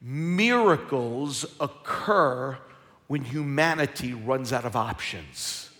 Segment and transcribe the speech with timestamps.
[0.00, 2.58] miracles occur
[3.06, 5.70] when humanity runs out of options.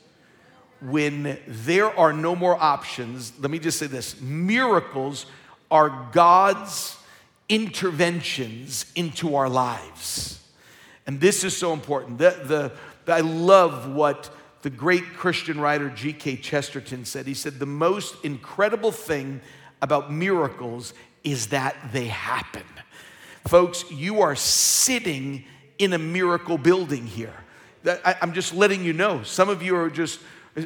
[0.80, 5.26] When there are no more options, let me just say this miracles
[5.70, 6.96] are God's
[7.48, 10.42] interventions into our lives.
[11.06, 12.18] And this is so important.
[12.18, 12.72] The,
[13.04, 14.30] the, I love what
[14.62, 16.36] the great Christian writer G.K.
[16.36, 17.26] Chesterton said.
[17.26, 19.40] He said, The most incredible thing
[19.82, 20.94] about miracles
[21.24, 22.64] is that they happen.
[23.46, 25.44] Folks, you are sitting
[25.78, 27.34] in a miracle building here.
[27.86, 29.22] I, I'm just letting you know.
[29.22, 30.20] Some of you are just,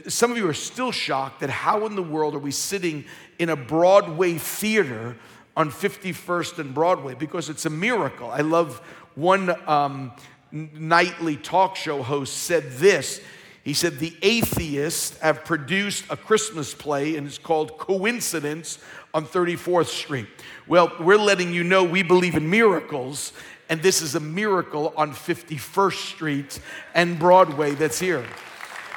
[0.09, 3.05] some of you are still shocked that how in the world are we sitting
[3.39, 5.17] in a Broadway theater
[5.57, 7.15] on 51st and Broadway?
[7.15, 8.31] Because it's a miracle.
[8.31, 8.79] I love
[9.15, 10.13] one um,
[10.51, 13.21] nightly talk show host said this.
[13.65, 18.79] He said, The atheists have produced a Christmas play and it's called Coincidence
[19.15, 20.29] on 34th Street.
[20.69, 23.33] Well, we're letting you know we believe in miracles,
[23.71, 26.61] and this is a miracle on 51st Street
[26.95, 28.25] and Broadway that's here.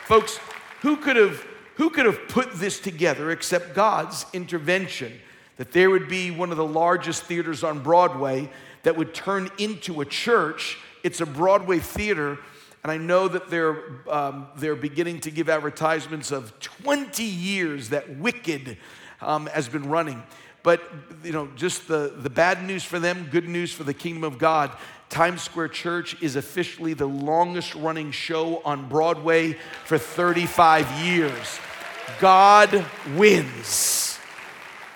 [0.06, 0.38] Folks,
[0.82, 1.44] who could have
[1.76, 5.14] who could have put this together except God's intervention?
[5.58, 8.50] That there would be one of the largest theaters on Broadway
[8.82, 10.80] that would turn into a church.
[11.04, 12.40] It's a Broadway theater,
[12.88, 18.16] and I know that they're, um, they're beginning to give advertisements of 20 years that
[18.16, 18.78] Wicked
[19.20, 20.24] um, has been running.
[20.64, 20.82] But,
[21.22, 24.38] you know, just the, the bad news for them, good news for the kingdom of
[24.38, 24.72] God.
[25.10, 31.60] Times Square Church is officially the longest running show on Broadway for 35 years.
[32.22, 32.86] God
[33.18, 34.18] wins.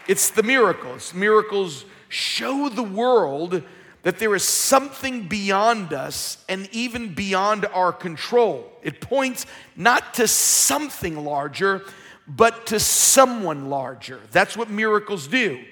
[0.07, 1.13] It's the miracles.
[1.13, 3.63] Miracles show the world
[4.03, 8.71] that there is something beyond us and even beyond our control.
[8.81, 11.83] It points not to something larger,
[12.27, 14.19] but to someone larger.
[14.31, 15.63] That's what miracles do.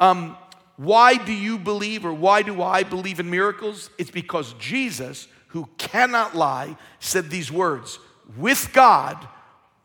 [0.00, 0.36] Um,
[0.76, 3.90] why do you believe, or why do I believe in miracles?
[3.98, 7.98] It's because Jesus, who cannot lie, said these words
[8.36, 9.28] With God,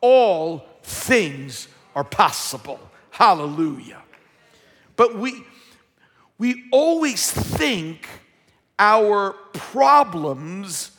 [0.02, 2.80] all things are possible.
[3.11, 4.02] Hallelujah.
[4.95, 5.43] But we,
[6.38, 8.08] we always think
[8.78, 10.92] our problems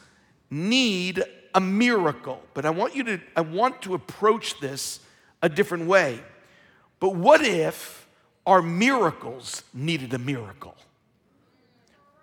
[0.51, 1.23] need
[1.55, 2.43] a miracle.
[2.55, 5.01] But I want you to, I want to approach this
[5.43, 6.21] a different way.
[7.01, 8.07] But what if
[8.47, 10.77] our miracles needed a miracle?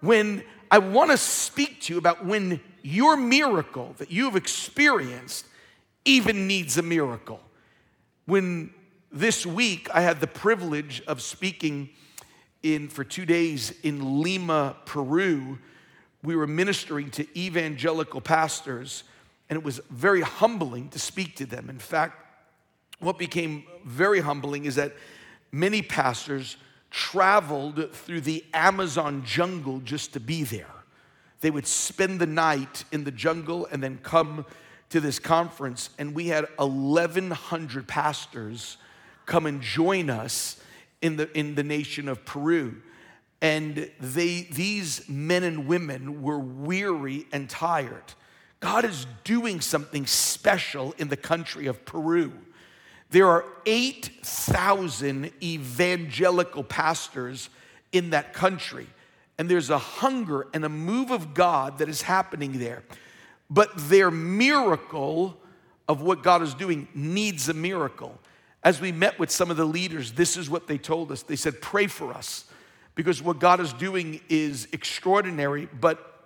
[0.01, 5.45] When I want to speak to you about when your miracle that you've experienced
[6.05, 7.39] even needs a miracle.
[8.25, 8.73] When
[9.11, 11.89] this week I had the privilege of speaking
[12.63, 15.59] in for 2 days in Lima, Peru,
[16.23, 19.03] we were ministering to evangelical pastors
[19.49, 21.69] and it was very humbling to speak to them.
[21.69, 22.17] In fact,
[22.99, 24.93] what became very humbling is that
[25.51, 26.55] many pastors
[26.89, 30.65] traveled through the Amazon jungle just to be there.
[31.41, 34.45] They would spend the night in the jungle and then come
[34.89, 38.77] to this conference, and we had 1,100 pastors
[39.25, 40.61] come and join us
[41.03, 42.81] in the, in the nation of Peru.
[43.41, 48.13] And they, these men and women were weary and tired.
[48.61, 52.31] God is doing something special in the country of Peru.
[53.09, 57.49] There are 8,000 evangelical pastors
[57.91, 58.87] in that country,
[59.37, 62.81] and there's a hunger and a move of God that is happening there.
[63.49, 65.37] But their miracle
[65.89, 68.17] of what God is doing needs a miracle.
[68.63, 71.23] As we met with some of the leaders, this is what they told us.
[71.23, 72.45] They said, Pray for us,
[72.95, 76.25] because what God is doing is extraordinary, but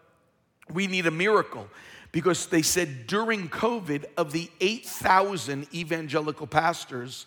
[0.71, 1.67] we need a miracle
[2.11, 7.25] because they said during COVID, of the 8,000 evangelical pastors,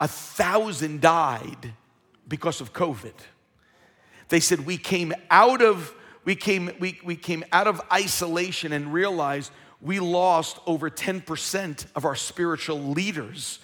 [0.00, 1.74] a thousand died
[2.28, 3.14] because of COVID.
[4.28, 5.94] They said we came out of
[6.24, 12.06] we came we, we came out of isolation and realized we lost over 10% of
[12.06, 13.58] our spiritual leaders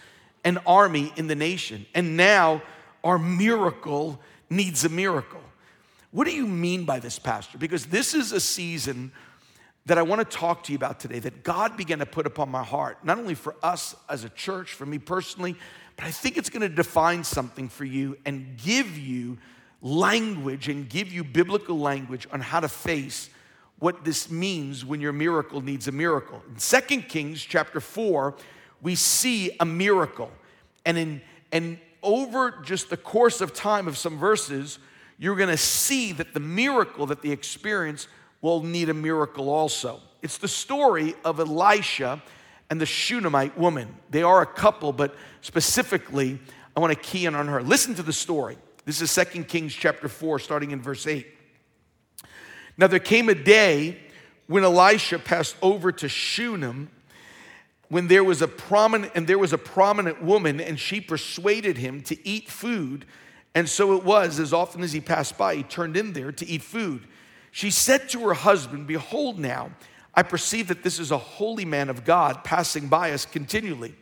[0.45, 1.87] and army in the nation.
[1.95, 2.63] And now
[3.05, 5.41] our miracle needs a miracle.
[6.11, 7.59] What do you mean by this, Pastor?
[7.59, 9.13] Because this is a season
[9.87, 12.51] that I want to talk to you about today that God began to put upon
[12.51, 15.57] my heart, not only for us as a church, for me personally,
[15.97, 19.39] but I think it's going to define something for you and give you
[19.83, 23.31] language and give you biblical language on how to face
[23.79, 26.43] what this means when your miracle needs a miracle.
[26.49, 28.35] In 2 Kings chapter 4,
[28.83, 30.31] we see a miracle.
[30.91, 31.21] And in
[31.53, 34.81] and over just the course of time of some verses,
[35.19, 38.09] you're going to see that the miracle that they experience
[38.41, 40.01] will need a miracle also.
[40.21, 42.21] It's the story of Elisha
[42.71, 43.95] and the Shunammite woman.
[44.11, 46.41] They are a couple, but specifically,
[46.77, 47.63] I want to key in on her.
[47.63, 48.59] Listen to the story.
[48.85, 51.25] This is 2 Kings chapter 4, starting in verse 8.
[52.77, 54.01] Now there came a day
[54.49, 56.91] when Elisha passed over to Shunem
[57.91, 62.01] when there was a prominent and there was a prominent woman and she persuaded him
[62.03, 63.05] to eat food.
[63.55, 66.47] And so it was as often as he passed by he turned in there to
[66.47, 67.03] eat food.
[67.51, 69.73] She said to her husband behold now
[70.15, 73.95] i perceive that this is a holy man of god passing by us continually.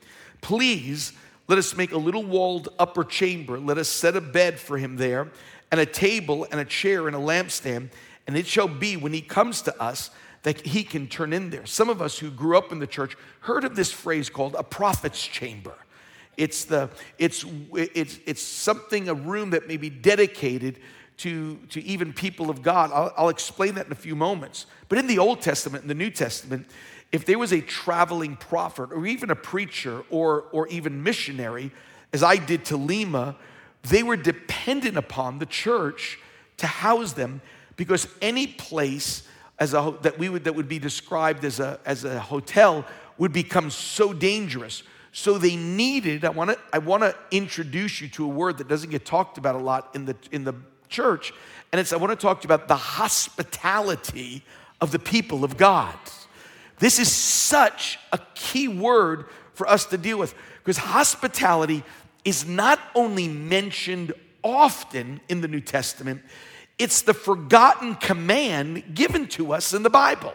[0.43, 1.12] Please
[1.49, 3.58] let us make a little walled upper chamber.
[3.58, 5.29] Let us set a bed for him there
[5.70, 7.88] and a table and a chair and a lampstand.
[8.26, 10.11] And it shall be when he comes to us
[10.43, 11.67] that he can turn in there.
[11.67, 14.62] Some of us who grew up in the church heard of this phrase called a
[14.62, 15.75] prophet's chamber.
[16.37, 17.44] It's, the, it's,
[17.75, 20.79] it's, it's something, a room that may be dedicated
[21.19, 22.93] to, to even people of God.
[22.93, 24.67] I'll, I'll explain that in a few moments.
[24.88, 26.67] But in the Old Testament and the New Testament,
[27.11, 31.73] if there was a traveling prophet or even a preacher or, or even missionary,
[32.12, 33.37] as I did to Lima,
[33.82, 36.19] they were dependent upon the church
[36.58, 37.40] to house them
[37.76, 39.23] because any place
[39.59, 42.85] as a, that we would that would be described as a, as a hotel
[43.19, 44.83] would become so dangerous.
[45.13, 48.69] So they needed, I want to I want to introduce you to a word that
[48.69, 50.55] doesn't get talked about a lot in the in the
[50.89, 51.33] church,
[51.73, 54.45] and it's I want to talk to you about the hospitality
[54.81, 55.97] of the people of God.
[56.79, 61.83] This is such a key word for us to deal with because hospitality
[62.25, 64.13] is not only mentioned
[64.45, 66.23] often in the New Testament,
[66.79, 70.35] it's the forgotten command given to us in the Bible.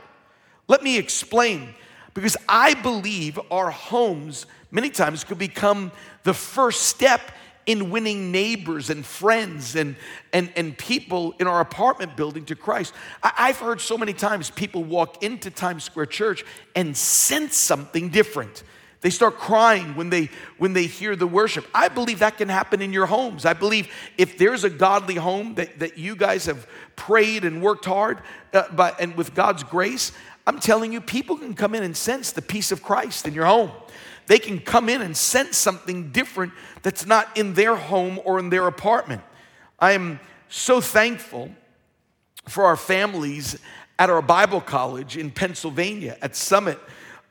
[0.67, 1.73] Let me explain,
[2.13, 5.91] because I believe our homes many times could become
[6.23, 7.21] the first step
[7.65, 9.95] in winning neighbors and friends and,
[10.33, 12.93] and, and people in our apartment building to Christ.
[13.21, 16.43] I, have heard so many times people walk into Times Square Church
[16.75, 18.63] and sense something different.
[19.03, 21.67] They start crying when they when they hear the worship.
[21.75, 23.45] I believe that can happen in your homes.
[23.45, 26.65] I believe if there's a godly home that, that you guys have
[26.95, 28.21] prayed and worked hard,
[28.53, 30.13] uh, but and with God's grace,
[30.47, 33.45] I'm telling you, people can come in and sense the peace of Christ in your
[33.45, 33.71] home.
[34.27, 38.49] They can come in and sense something different that's not in their home or in
[38.49, 39.21] their apartment.
[39.79, 41.51] I am so thankful
[42.47, 43.59] for our families
[43.99, 46.79] at our Bible college in Pennsylvania at Summit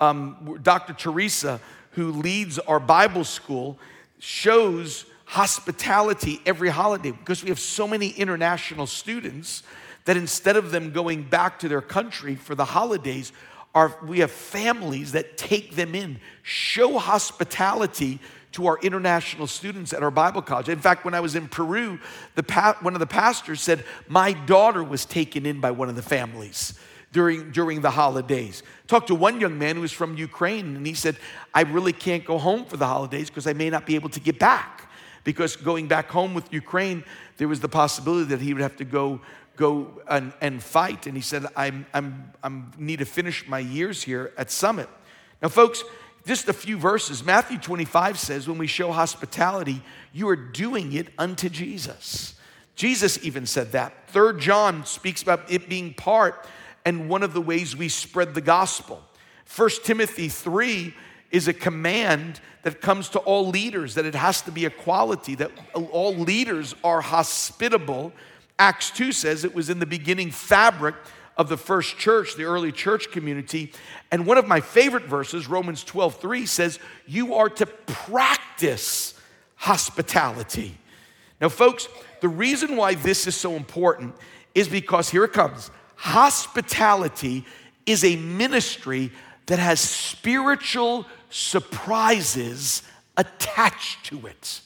[0.02, 0.94] um, Dr.
[0.94, 1.60] Teresa,
[1.93, 3.78] who leads our Bible school,
[4.19, 9.62] shows hospitality every holiday because we have so many international students
[10.04, 13.32] that instead of them going back to their country for the holidays,
[13.76, 18.19] our, we have families that take them in, show hospitality
[18.50, 20.69] to our international students at our Bible college.
[20.69, 22.00] In fact, when I was in Peru,
[22.34, 25.94] the pa- one of the pastors said, My daughter was taken in by one of
[25.94, 26.75] the families
[27.12, 28.62] during, during the holidays.
[28.87, 31.17] Talked to one young man who was from Ukraine, and he said,
[31.55, 34.20] I really can't go home for the holidays because I may not be able to
[34.20, 34.91] get back.
[35.25, 37.05] Because going back home with Ukraine,
[37.37, 39.20] there was the possibility that he would have to go
[39.56, 41.06] go and, and fight.
[41.06, 44.88] And he said, I'm, I'm, I'm need to finish my years here at Summit.
[45.43, 45.85] Now, folks,
[46.26, 47.25] just a few verses.
[47.25, 49.82] Matthew 25 says, when we show hospitality,
[50.12, 52.35] you are doing it unto Jesus.
[52.76, 54.08] Jesus even said that.
[54.08, 56.47] Third John speaks about it being part
[56.84, 59.02] and one of the ways we spread the gospel.
[59.55, 60.94] 1 Timothy 3
[61.31, 65.34] is a command that comes to all leaders that it has to be a quality,
[65.34, 68.12] that all leaders are hospitable.
[68.58, 70.94] Acts 2 says it was in the beginning fabric
[71.37, 73.72] of the first church, the early church community.
[74.10, 79.15] And one of my favorite verses, Romans 12 3, says, You are to practice
[79.56, 80.77] hospitality.
[81.41, 81.89] Now, folks,
[82.20, 84.15] the reason why this is so important
[84.55, 85.70] is because here it comes
[86.03, 87.44] Hospitality
[87.87, 89.13] is a ministry
[89.47, 92.82] that has spiritual surprises
[93.17, 94.63] attached to it.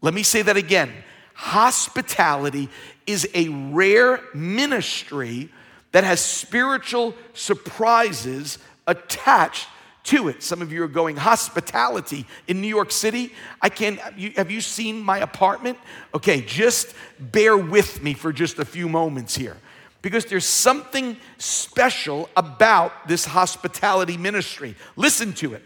[0.00, 0.92] Let me say that again.
[1.34, 2.68] Hospitality
[3.06, 5.50] is a rare ministry
[5.92, 8.58] that has spiritual surprises
[8.88, 9.68] attached
[10.02, 10.42] to it.
[10.42, 13.32] Some of you are going hospitality in New York City.
[13.60, 15.78] I can you, have you seen my apartment?
[16.12, 19.58] Okay, just bear with me for just a few moments here
[20.02, 24.74] because there's something special about this hospitality ministry.
[24.96, 25.62] Listen to it.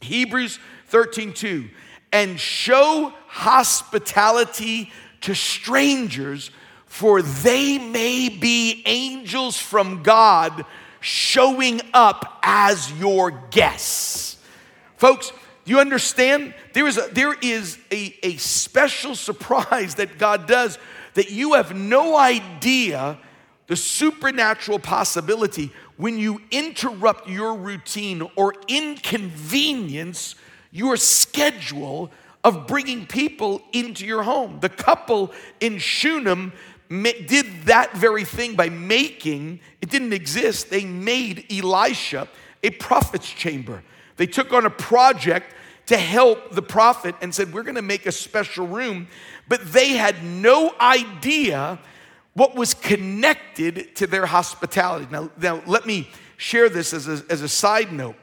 [0.00, 0.58] Hebrews
[0.88, 1.68] 13 2.
[2.12, 4.92] And show hospitality
[5.22, 6.50] to strangers,
[6.86, 10.64] for they may be angels from God
[11.00, 14.36] showing up as your guests.
[14.96, 15.32] Folks,
[15.64, 16.54] do you understand?
[16.72, 20.78] There is, a, there is a, a special surprise that God does
[21.14, 23.18] that you have no idea
[23.66, 30.34] the supernatural possibility when you interrupt your routine or inconvenience
[30.70, 32.10] your schedule
[32.42, 34.58] of bringing people into your home.
[34.60, 36.52] The couple in Shunem
[36.88, 42.28] did that very thing by making, it didn't exist, they made Elisha
[42.62, 43.82] a prophet's chamber.
[44.16, 45.54] They took on a project
[45.86, 49.08] to help the prophet and said, We're gonna make a special room.
[49.48, 51.78] But they had no idea
[52.34, 55.06] what was connected to their hospitality.
[55.10, 58.16] Now, now let me share this as a, as a side note.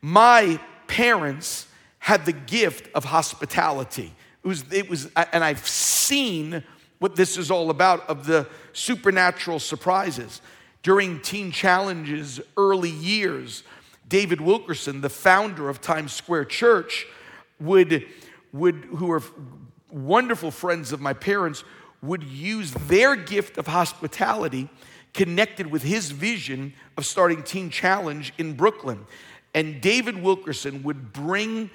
[0.00, 1.66] My parents
[1.98, 4.14] had the gift of hospitality.
[4.44, 6.62] It was, it was, and I've seen
[7.00, 10.40] what this is all about of the supernatural surprises.
[10.82, 13.64] During Teen Challenge's early years,
[14.08, 17.06] David Wilkerson, the founder of Times Square Church,
[17.60, 18.06] would,
[18.52, 19.22] would who were
[19.90, 21.64] wonderful friends of my parents,
[22.02, 24.68] would use their gift of hospitality
[25.14, 29.06] connected with his vision of starting Teen Challenge in Brooklyn.
[29.54, 31.70] And David Wilkerson would bring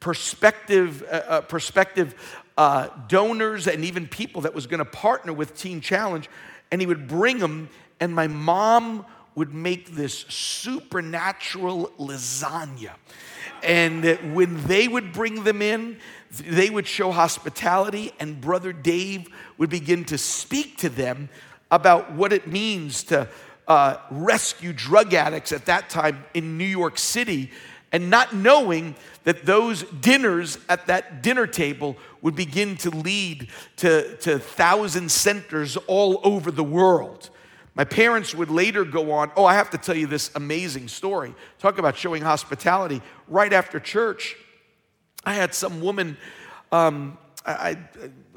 [0.00, 2.14] perspective, uh, uh, perspective
[2.56, 6.28] uh, donors and even people that was going to partner with Teen Challenge,
[6.70, 7.68] and he would bring them.
[8.00, 9.04] And my mom
[9.34, 12.92] would make this supernatural lasagna.
[13.62, 15.98] And when they would bring them in,
[16.30, 19.28] they would show hospitality, and Brother Dave
[19.58, 21.28] would begin to speak to them
[21.70, 23.28] about what it means to
[23.68, 27.50] uh, rescue drug addicts at that time in New York City,
[27.92, 34.16] and not knowing that those dinners at that dinner table would begin to lead to,
[34.18, 37.30] to thousand centers all over the world.
[37.74, 39.30] My parents would later go on.
[39.36, 41.34] Oh, I have to tell you this amazing story.
[41.58, 43.02] Talk about showing hospitality.
[43.28, 44.34] Right after church,
[45.26, 46.16] I had some woman.
[46.70, 47.76] Um, I,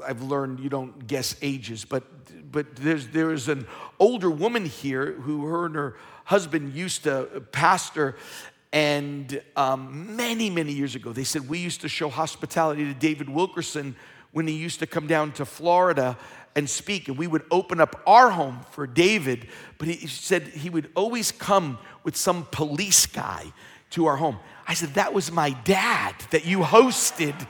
[0.04, 2.04] I, have learned you don't guess ages, but
[2.52, 3.68] but there's there's an
[4.00, 8.16] older woman here who her and her husband used to pastor,
[8.74, 13.30] and um, many, many years ago, they said we used to show hospitality to David
[13.30, 13.96] Wilkerson
[14.32, 16.18] when he used to come down to Florida
[16.56, 17.08] and speak.
[17.08, 21.32] And we would open up our home for David, but he said he would always
[21.32, 23.52] come with some police guy
[23.92, 24.40] to our home.
[24.68, 27.48] I said, That was my dad that you hosted.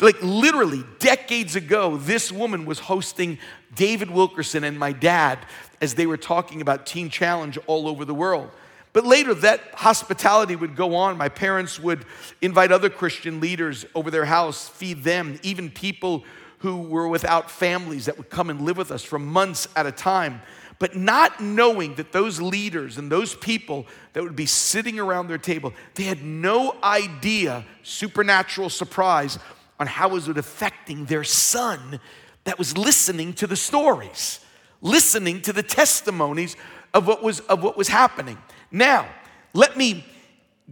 [0.00, 3.38] Like literally decades ago, this woman was hosting
[3.74, 5.38] David Wilkerson and my dad
[5.80, 8.50] as they were talking about Teen Challenge all over the world.
[8.92, 11.16] But later, that hospitality would go on.
[11.16, 12.04] My parents would
[12.42, 16.24] invite other Christian leaders over their house, feed them, even people
[16.58, 19.92] who were without families that would come and live with us for months at a
[19.92, 20.42] time.
[20.80, 25.38] But not knowing that those leaders and those people that would be sitting around their
[25.38, 29.38] table, they had no idea, supernatural surprise,
[29.78, 32.00] on how was it affecting their son
[32.44, 34.40] that was listening to the stories,
[34.80, 36.56] listening to the testimonies
[36.94, 38.38] of what was, of what was happening.
[38.70, 39.06] Now,
[39.52, 40.04] let me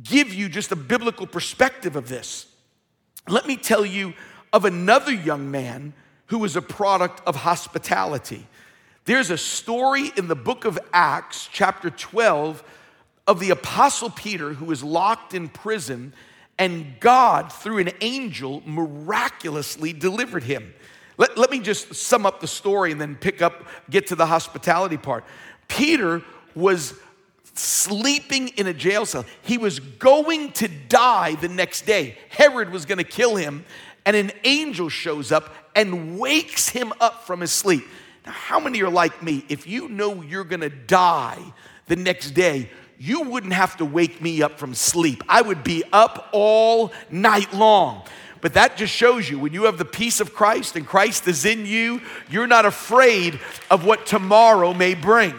[0.02, 2.46] give you just a biblical perspective of this.
[3.28, 4.14] Let me tell you
[4.54, 5.92] of another young man
[6.26, 8.46] who was a product of hospitality.
[9.08, 12.62] There's a story in the book of Acts, chapter 12,
[13.26, 16.12] of the apostle Peter who was locked in prison,
[16.58, 20.74] and God, through an angel, miraculously delivered him.
[21.16, 24.26] Let, let me just sum up the story and then pick up, get to the
[24.26, 25.24] hospitality part.
[25.68, 26.20] Peter
[26.54, 26.92] was
[27.54, 29.24] sleeping in a jail cell.
[29.40, 32.18] He was going to die the next day.
[32.28, 33.64] Herod was going to kill him,
[34.04, 37.84] and an angel shows up and wakes him up from his sleep.
[38.28, 39.42] Now, how many are like me?
[39.48, 41.38] If you know you're to die
[41.86, 42.68] the next day,
[42.98, 45.24] you wouldn't have to wake me up from sleep.
[45.30, 48.02] I would be up all night long.
[48.42, 51.46] But that just shows you when you have the peace of Christ and Christ is
[51.46, 55.34] in you, you're not afraid of what tomorrow may bring.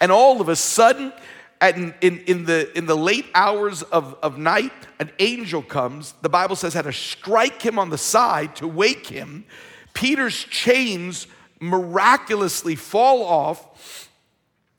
[0.00, 1.12] And all of a sudden,
[1.60, 6.14] in, in, in, the, in the late hours of, of night, an angel comes.
[6.22, 9.44] The Bible says had to strike him on the side to wake him.
[9.92, 11.26] Peter's chains
[11.60, 14.10] miraculously fall off.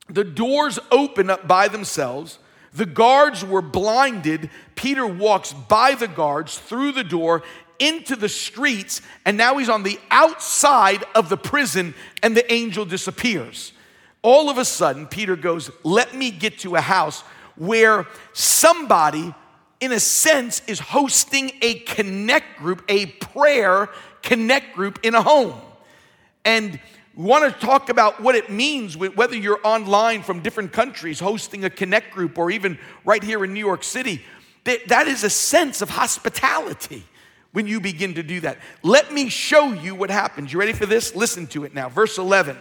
[0.10, 2.40] The doors open up by themselves.
[2.74, 4.50] The guards were blinded.
[4.76, 7.44] Peter walks by the guards through the door
[7.80, 12.86] into the streets, and now he's on the outside of the prison, and the angel
[12.86, 13.72] disappears.
[14.22, 17.22] All of a sudden, Peter goes, Let me get to a house
[17.56, 19.34] where somebody,
[19.80, 23.90] in a sense, is hosting a connect group, a prayer
[24.22, 25.56] connect group in a home.
[26.46, 26.80] And
[27.16, 31.66] we want to talk about what it means whether you're online from different countries hosting
[31.66, 34.22] a connect group or even right here in New York City.
[34.64, 37.04] That is a sense of hospitality
[37.52, 38.60] when you begin to do that.
[38.84, 40.54] Let me show you what happens.
[40.54, 41.16] You ready for this?
[41.16, 41.90] Listen to it now.
[41.90, 42.58] Verse 11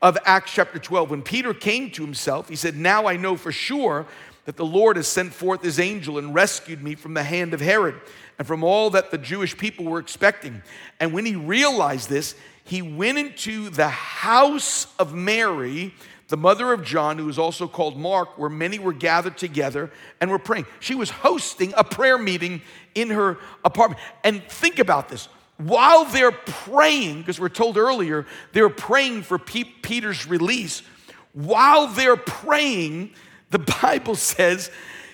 [0.00, 1.10] of Acts chapter 12.
[1.10, 4.06] When Peter came to himself, he said, Now I know for sure
[4.46, 7.60] that the Lord has sent forth his angel and rescued me from the hand of
[7.60, 7.94] Herod
[8.38, 10.62] and from all that the Jewish people were expecting.
[10.98, 15.94] And when he realized this, he went into the house of Mary,
[16.28, 19.90] the mother of John, who was also called Mark, where many were gathered together
[20.20, 20.66] and were praying.
[20.80, 22.62] She was hosting a prayer meeting
[22.94, 24.00] in her apartment.
[24.24, 25.28] And think about this.
[25.58, 30.82] While they're praying, because we're told earlier, they're praying for P- Peter's release.
[31.32, 33.12] While they're praying,
[33.50, 34.70] the Bible says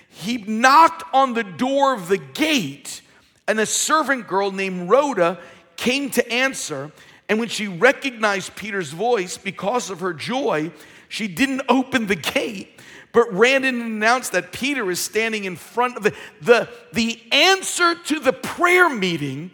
[0.08, 3.02] he knocked on the door of the gate,
[3.46, 5.38] and a servant girl named Rhoda
[5.76, 6.92] came to answer.
[7.28, 10.72] And when she recognized Peter's voice because of her joy,
[11.08, 12.80] she didn't open the gate,
[13.12, 17.20] but ran in and announced that Peter is standing in front of the, the, the
[17.32, 19.50] answer to the prayer meeting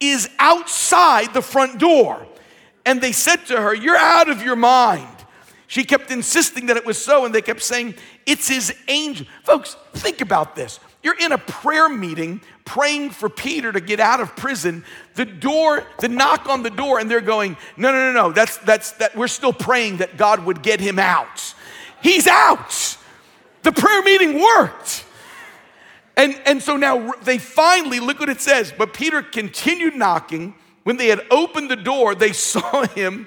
[0.00, 2.26] is outside the front door.
[2.86, 5.06] And they said to her, You're out of your mind.
[5.66, 7.94] She kept insisting that it was so, and they kept saying,
[8.24, 9.26] It's his angel.
[9.44, 10.80] Folks, think about this.
[11.02, 14.84] You're in a prayer meeting praying for Peter to get out of prison.
[15.14, 18.32] The door, the knock on the door, and they're going, No, no, no, no.
[18.32, 21.54] That's that's that we're still praying that God would get him out.
[22.02, 22.98] He's out.
[23.62, 25.06] The prayer meeting worked.
[26.16, 28.72] And, and so now they finally, look what it says.
[28.76, 30.54] But Peter continued knocking.
[30.84, 33.26] When they had opened the door, they saw him,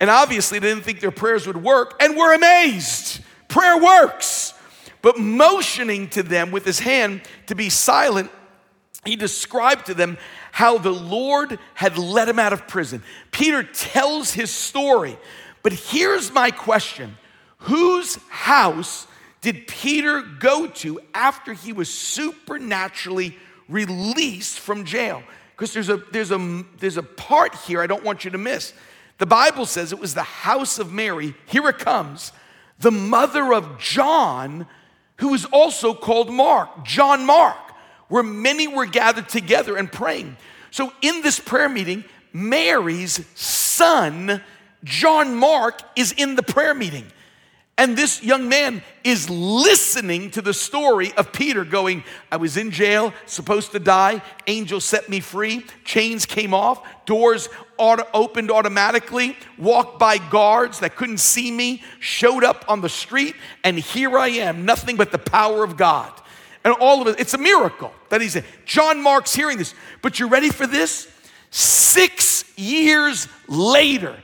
[0.00, 3.20] and obviously they didn't think their prayers would work, and were amazed.
[3.48, 4.54] Prayer works.
[5.02, 8.30] But motioning to them with his hand to be silent,
[9.04, 10.18] he described to them
[10.52, 13.02] how the Lord had let him out of prison.
[13.30, 15.16] Peter tells his story.
[15.62, 17.16] But here's my question
[17.58, 19.06] Whose house
[19.40, 23.36] did Peter go to after he was supernaturally
[23.68, 25.22] released from jail?
[25.56, 28.72] Because there's a, there's, a, there's a part here I don't want you to miss.
[29.18, 32.32] The Bible says it was the house of Mary, here it comes,
[32.78, 34.66] the mother of John,
[35.16, 37.58] who was also called Mark, John Mark,
[38.10, 40.36] where many were gathered together and praying.
[40.70, 44.42] So in this prayer meeting, Mary's son,
[44.84, 47.06] John Mark, is in the prayer meeting.
[47.78, 52.70] And this young man is listening to the story of Peter going, I was in
[52.70, 54.20] jail, supposed to die.
[54.46, 55.64] Angel set me free.
[55.86, 56.86] Chains came off.
[57.06, 59.34] Doors auto- opened automatically.
[59.56, 61.82] Walked by guards that couldn't see me.
[62.00, 63.34] Showed up on the street.
[63.64, 66.12] And here I am, nothing but the power of God.
[66.64, 68.44] And all of it, it's a miracle that he's in.
[68.66, 69.74] John Mark's hearing this.
[70.02, 71.10] But you ready for this?
[71.50, 74.16] Six years later,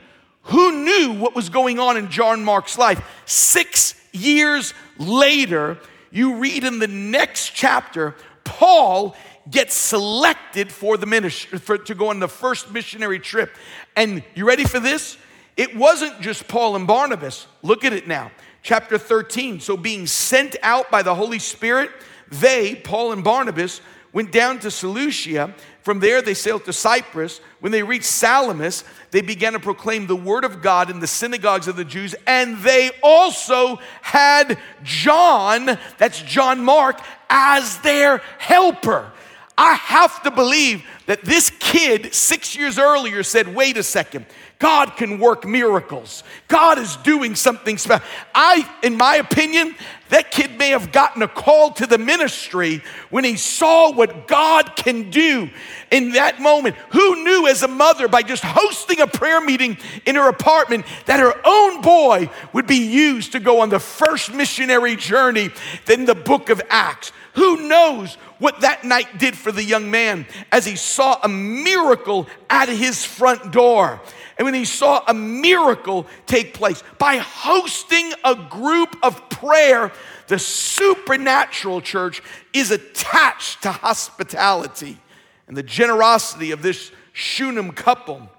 [0.43, 3.03] who knew what was going on in John Mark's life?
[3.25, 5.77] Six years later,
[6.11, 9.15] you read in the next chapter, Paul
[9.49, 13.55] gets selected for the ministry for, to go on the first missionary trip.
[13.95, 15.17] And you ready for this?
[15.55, 17.47] It wasn't just Paul and Barnabas.
[17.63, 18.31] Look at it now.
[18.61, 19.59] Chapter 13.
[19.59, 21.89] So being sent out by the Holy Spirit,
[22.29, 23.81] they, Paul and Barnabas,
[24.13, 25.53] went down to Seleucia.
[25.81, 27.39] From there, they sailed to Cyprus.
[27.59, 31.67] When they reached Salamis, they began to proclaim the word of God in the synagogues
[31.67, 39.11] of the Jews, and they also had John, that's John Mark, as their helper.
[39.57, 44.25] I have to believe that this kid six years earlier said, wait a second,
[44.59, 46.23] God can work miracles.
[46.47, 48.05] God is doing something special.
[48.35, 49.75] I, in my opinion,
[50.09, 54.75] that kid may have gotten a call to the ministry when he saw what God
[54.75, 55.49] can do
[55.91, 56.75] in that moment.
[56.91, 61.19] Who knew as a mother by just hosting a prayer meeting in her apartment that
[61.19, 65.49] her own boy would be used to go on the first missionary journey
[65.87, 67.11] in the book of Acts?
[67.33, 72.27] Who knows what that night did for the young man as he saw a miracle
[72.49, 74.01] at his front door?
[74.37, 79.91] And when he saw a miracle take place by hosting a group of prayer,
[80.27, 82.21] the supernatural church
[82.53, 84.99] is attached to hospitality
[85.47, 88.29] and the generosity of this Shunem couple,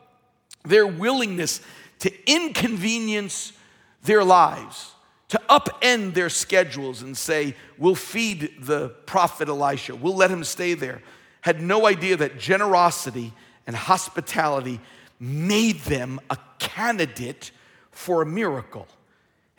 [0.64, 1.60] their willingness
[2.00, 3.52] to inconvenience
[4.04, 4.92] their lives,
[5.28, 10.74] to upend their schedules and say, We'll feed the prophet Elisha, we'll let him stay
[10.74, 11.02] there,
[11.42, 13.32] had no idea that generosity
[13.66, 14.80] and hospitality
[15.20, 17.50] made them a candidate
[17.90, 18.86] for a miracle.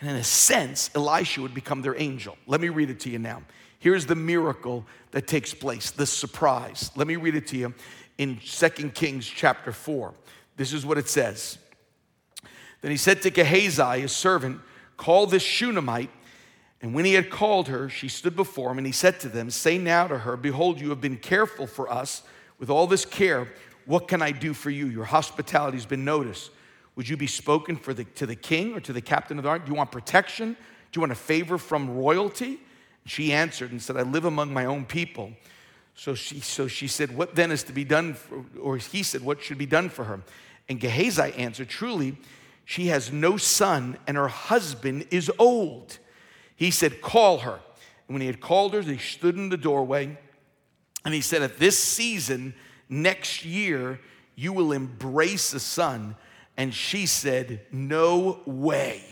[0.01, 2.37] And in a sense, Elisha would become their angel.
[2.47, 3.43] Let me read it to you now.
[3.79, 6.91] Here's the miracle that takes place, the surprise.
[6.95, 7.73] Let me read it to you
[8.17, 10.13] in 2 Kings chapter 4.
[10.57, 11.57] This is what it says.
[12.81, 14.61] Then he said to Gehazi, his servant,
[14.99, 16.09] Call this Shunammite.
[16.81, 19.49] And when he had called her, she stood before him, and he said to them,
[19.49, 22.21] Say now to her, Behold, you have been careful for us
[22.59, 23.47] with all this care.
[23.85, 24.87] What can I do for you?
[24.87, 26.51] Your hospitality has been noticed.
[26.97, 29.49] Would you be spoken for the, to the king or to the captain of the
[29.49, 29.63] army?
[29.65, 30.57] Do you want protection?
[30.91, 32.59] Do you want a favor from royalty?
[33.05, 35.31] She answered and said, I live among my own people.
[35.95, 38.15] So she, so she said, What then is to be done?
[38.15, 40.19] For, or he said, What should be done for her?
[40.67, 42.17] And Gehazi answered, Truly,
[42.69, 45.97] she has no son, and her husband is old.
[46.55, 47.59] He said, Call her.
[48.07, 50.15] And when he had called her, they stood in the doorway.
[51.03, 52.53] And he said, At this season,
[52.87, 53.99] next year,
[54.35, 56.15] you will embrace a son.
[56.57, 59.03] And she said, No way,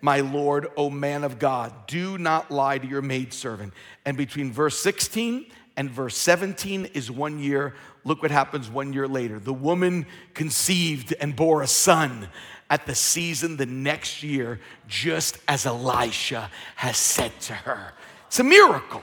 [0.00, 1.86] my Lord, O man of God.
[1.86, 3.72] Do not lie to your maidservant.
[4.04, 7.76] And between verse 16 and verse 17 is one year.
[8.02, 9.38] Look what happens one year later.
[9.38, 12.28] The woman conceived and bore a son
[12.70, 17.92] at the season the next year, just as Elisha has said to her.
[18.28, 19.02] It's a miracle.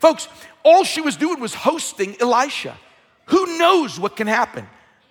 [0.00, 0.26] Folks,
[0.64, 2.76] all she was doing was hosting Elisha.
[3.26, 4.66] Who knows what can happen?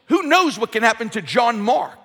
[0.07, 2.03] Who knows what can happen to John Mark?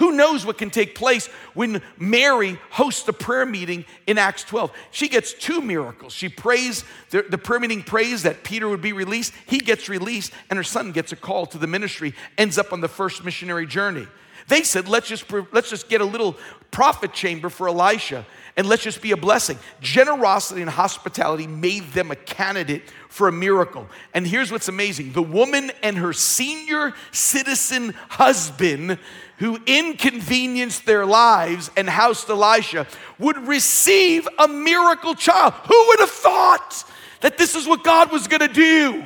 [0.00, 4.72] Who knows what can take place when Mary hosts a prayer meeting in Acts 12?
[4.90, 6.14] She gets two miracles.
[6.14, 9.34] She prays, the, the, prayer meeting prays that Peter would be released.
[9.44, 12.80] He gets released, and her son gets a call to the ministry, ends up on
[12.80, 14.08] the first missionary journey.
[14.50, 16.36] They said, let's just, let's just get a little
[16.72, 19.56] prophet chamber for Elisha and let's just be a blessing.
[19.80, 23.86] Generosity and hospitality made them a candidate for a miracle.
[24.12, 28.98] And here's what's amazing the woman and her senior citizen husband,
[29.38, 32.88] who inconvenienced their lives and housed Elisha,
[33.20, 35.54] would receive a miracle child.
[35.54, 36.84] Who would have thought
[37.20, 39.04] that this is what God was gonna do?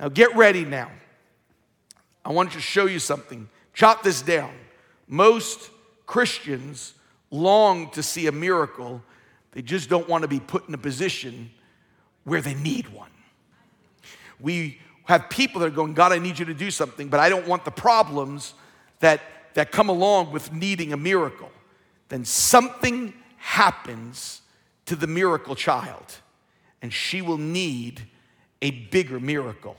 [0.00, 0.90] Now get ready now.
[2.24, 3.48] I want to show you something.
[3.74, 4.52] Chop this down.
[5.06, 5.70] Most
[6.06, 6.94] Christians
[7.30, 9.02] long to see a miracle,
[9.52, 11.50] they just don't want to be put in a position
[12.24, 13.10] where they need one.
[14.40, 17.28] We have people that are going, God, I need you to do something, but I
[17.28, 18.54] don't want the problems
[19.00, 19.20] that,
[19.54, 21.50] that come along with needing a miracle.
[22.08, 24.42] Then something happens
[24.86, 26.18] to the miracle child,
[26.82, 28.02] and she will need
[28.62, 29.76] a bigger miracle.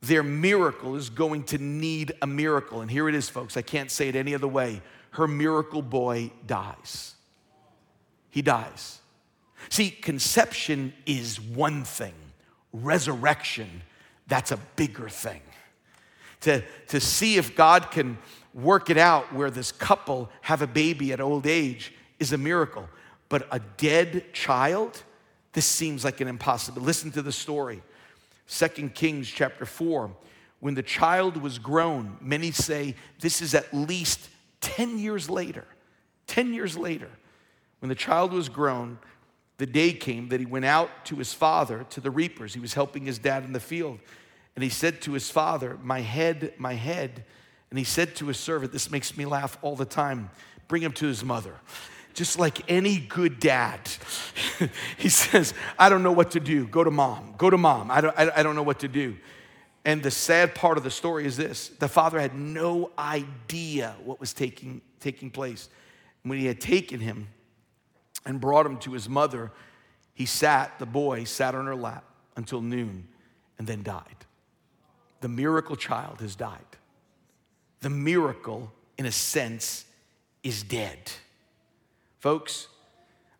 [0.00, 2.80] Their miracle is going to need a miracle.
[2.80, 3.56] And here it is, folks.
[3.56, 4.82] I can't say it any other way
[5.12, 7.14] her miracle boy dies.
[8.30, 9.00] He dies.
[9.70, 12.14] See, conception is one thing,
[12.72, 13.82] resurrection,
[14.28, 15.40] that's a bigger thing.
[16.42, 18.18] To, to see if God can
[18.54, 22.88] work it out where this couple have a baby at old age is a miracle.
[23.28, 25.02] But a dead child,
[25.52, 26.82] this seems like an impossible.
[26.82, 27.82] Listen to the story.
[28.48, 30.10] Second Kings chapter 4.
[30.60, 34.28] When the child was grown, many say this is at least
[34.62, 35.64] 10 years later,
[36.26, 37.10] 10 years later,
[37.78, 38.98] when the child was grown,
[39.58, 42.54] the day came that he went out to his father, to the reapers.
[42.54, 44.00] He was helping his dad in the field.
[44.56, 47.24] And he said to his father, My head, my head.
[47.70, 50.30] And he said to his servant, This makes me laugh all the time,
[50.68, 51.54] bring him to his mother.
[52.14, 53.80] Just like any good dad,
[54.98, 56.66] he says, I don't know what to do.
[56.66, 57.34] Go to mom.
[57.38, 57.90] Go to mom.
[57.90, 59.16] I don't, I, I don't know what to do.
[59.84, 64.20] And the sad part of the story is this the father had no idea what
[64.20, 65.68] was taking, taking place.
[66.24, 67.28] When he had taken him
[68.26, 69.52] and brought him to his mother,
[70.12, 72.04] he sat, the boy sat on her lap
[72.36, 73.08] until noon
[73.58, 74.26] and then died.
[75.20, 76.58] The miracle child has died.
[77.80, 79.84] The miracle, in a sense,
[80.42, 80.98] is dead.
[82.18, 82.68] Folks,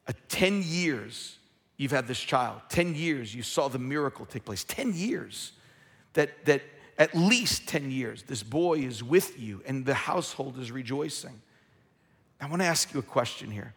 [0.07, 1.39] a 10 years
[1.77, 5.53] you've had this child, 10 years you saw the miracle take place, 10 years
[6.15, 6.63] that, that
[6.97, 11.41] at least 10 years this boy is with you and the household is rejoicing.
[12.41, 13.75] I want to ask you a question here,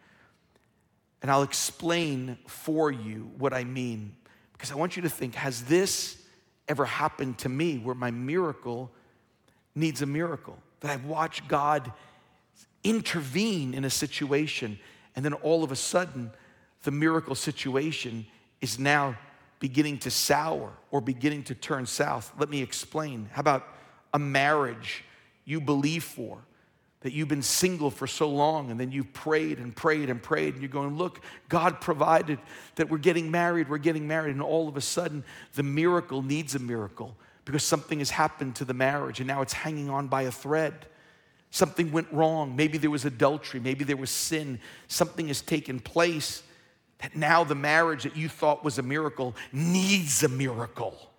[1.20, 4.14] and I'll explain for you what I mean
[4.52, 6.22] because I want you to think has this
[6.68, 8.90] ever happened to me where my miracle
[9.74, 10.56] needs a miracle?
[10.80, 11.92] That I've watched God
[12.84, 14.78] intervene in a situation,
[15.14, 16.30] and then all of a sudden,
[16.82, 18.26] the miracle situation
[18.60, 19.16] is now
[19.60, 22.32] beginning to sour or beginning to turn south.
[22.38, 23.28] Let me explain.
[23.32, 23.66] How about
[24.12, 25.04] a marriage
[25.44, 26.38] you believe for?
[27.00, 30.54] That you've been single for so long and then you've prayed and prayed and prayed
[30.54, 32.38] and you're going, Look, God provided
[32.76, 34.32] that we're getting married, we're getting married.
[34.32, 38.64] And all of a sudden, the miracle needs a miracle because something has happened to
[38.64, 40.86] the marriage and now it's hanging on by a thread.
[41.52, 42.56] Something went wrong.
[42.56, 44.58] Maybe there was adultery, maybe there was sin.
[44.88, 46.42] Something has taken place
[47.00, 51.10] that now the marriage that you thought was a miracle needs a miracle.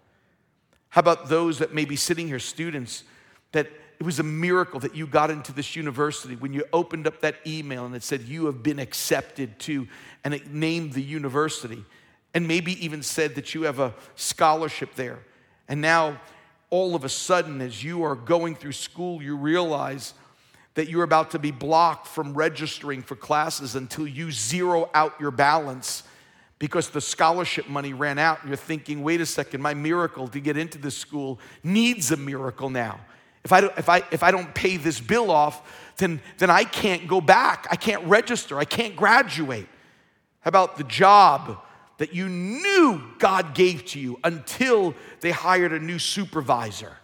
[0.89, 3.03] How about those that may be sitting here, students,
[3.51, 3.67] that
[3.99, 7.35] it was a miracle that you got into this university when you opened up that
[7.45, 9.87] email and it said you have been accepted to,
[10.23, 11.85] and it named the university,
[12.33, 15.19] and maybe even said that you have a scholarship there.
[15.67, 16.19] And now,
[16.71, 20.15] all of a sudden, as you are going through school, you realize
[20.75, 25.31] that you're about to be blocked from registering for classes until you zero out your
[25.31, 26.03] balance
[26.59, 30.39] because the scholarship money ran out and you're thinking, wait a second, my miracle to
[30.39, 32.99] get into this school needs a miracle now.
[33.43, 36.63] If I, don't, if, I, if I don't pay this bill off, then, then I
[36.63, 37.67] can't go back.
[37.69, 38.57] I can't register.
[38.57, 39.67] I can't graduate.
[40.39, 41.61] How about the job
[41.97, 46.97] that you knew God gave to you until they hired a new supervisor?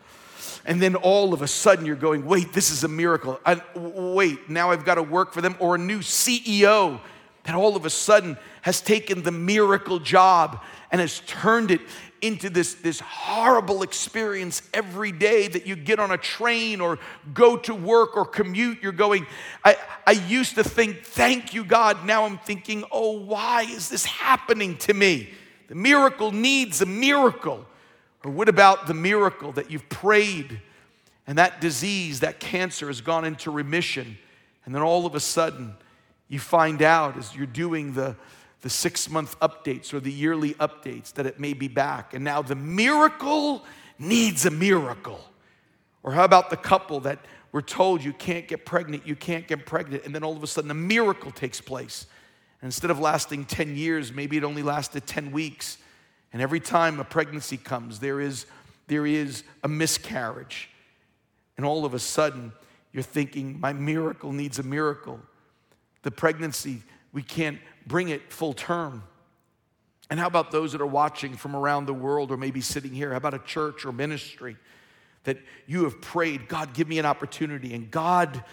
[0.70, 3.40] And then all of a sudden you're going, wait, this is a miracle.
[3.44, 5.56] I, wait, now I've got to work for them.
[5.58, 7.02] Or a new CEO
[7.46, 11.82] that all of a sudden has taken the miracle job and has turned it
[12.22, 17.00] into this, this horrible experience every day that you get on a train or
[17.34, 18.78] go to work or commute.
[18.84, 19.26] You're going,
[19.66, 22.06] I, I used to think, thank you, God.
[22.06, 25.32] Now I'm thinking, oh, why is this happening to me?
[25.68, 27.66] The miracle needs a miracle.
[28.24, 30.62] Or what about the miracle that you've prayed
[31.26, 34.18] and that disease, that cancer has gone into remission?
[34.66, 35.76] And then all of a sudden,
[36.28, 38.16] you find out as you're doing the,
[38.62, 42.14] the six month updates or the yearly updates that it may be back.
[42.14, 43.66] And now the miracle
[43.98, 45.20] needs a miracle.
[46.04, 47.20] Or how about the couple that
[47.52, 50.48] were told you can't get pregnant, you can't get pregnant, and then all of a
[50.48, 52.06] sudden a miracle takes place.
[52.62, 55.78] And instead of lasting 10 years, maybe it only lasted 10 weeks.
[56.32, 58.46] And every time a pregnancy comes, there is,
[58.88, 60.70] there is a miscarriage.
[61.58, 62.54] And all of a sudden,
[62.94, 65.20] you're thinking, my miracle needs a miracle.
[66.04, 69.04] The pregnancy, we can't bring it full term.
[70.10, 73.12] And how about those that are watching from around the world or maybe sitting here?
[73.12, 74.56] How about a church or ministry
[75.24, 75.38] that
[75.68, 78.44] you have prayed, God, give me an opportunity, and God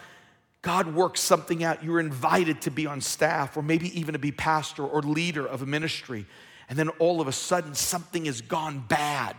[0.67, 1.85] God works something out.
[1.85, 5.63] You're invited to be on staff or maybe even to be pastor or leader of
[5.63, 6.27] a ministry.
[6.69, 9.37] And then all of a sudden, something has gone bad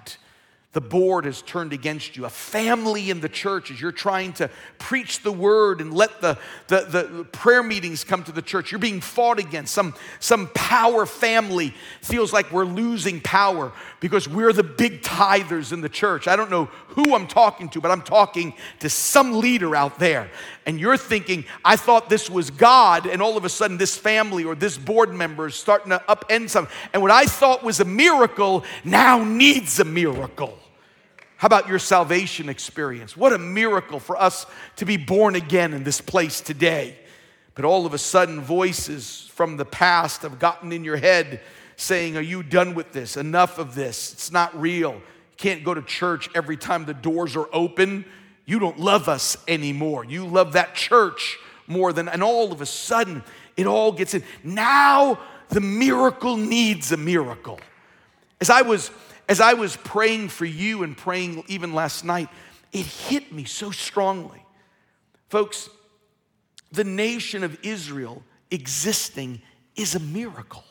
[0.78, 2.26] the board has turned against you.
[2.26, 6.38] A family in the church, as you're trying to preach the word and let the,
[6.68, 9.74] the, the, prayer meetings come to the church, you're being fought against.
[9.74, 15.82] Some, some power family feels like we're losing power because we're the big tithers in
[15.82, 16.28] the church.
[16.28, 20.30] I don't know who I'm talking to, but I'm talking to some leader out there.
[20.68, 24.44] And you're thinking, I thought this was God, and all of a sudden this family
[24.44, 26.76] or this board member is starting to upend something.
[26.92, 30.60] And what I thought was a miracle now needs a miracle.
[31.38, 33.16] How about your salvation experience?
[33.16, 36.98] What a miracle for us to be born again in this place today.
[37.56, 41.40] But all of a sudden, voices from the past have gotten in your head
[41.78, 43.16] saying, Are you done with this?
[43.16, 44.12] Enough of this.
[44.12, 44.96] It's not real.
[44.96, 45.02] You
[45.38, 48.04] can't go to church every time the doors are open.
[48.48, 50.06] You don't love us anymore.
[50.06, 53.22] You love that church more than, and all of a sudden,
[53.56, 54.24] it all gets in.
[54.44, 57.60] Now, the miracle needs a miracle.
[58.42, 58.90] As I was
[59.30, 62.30] as I was praying for you and praying even last night,
[62.72, 64.42] it hit me so strongly.
[65.30, 65.70] Folks,
[66.72, 69.42] the nation of Israel existing
[69.76, 70.64] is a miracle.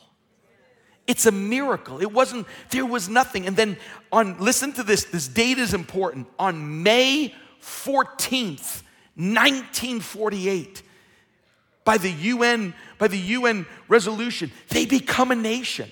[1.05, 2.01] It's a miracle.
[2.01, 3.45] It wasn't, there was nothing.
[3.45, 3.77] And then
[4.11, 6.27] on, listen to this, this date is important.
[6.37, 8.83] On May 14th,
[9.15, 10.83] 1948,
[11.83, 15.89] by the UN, by the UN resolution, they become a nation.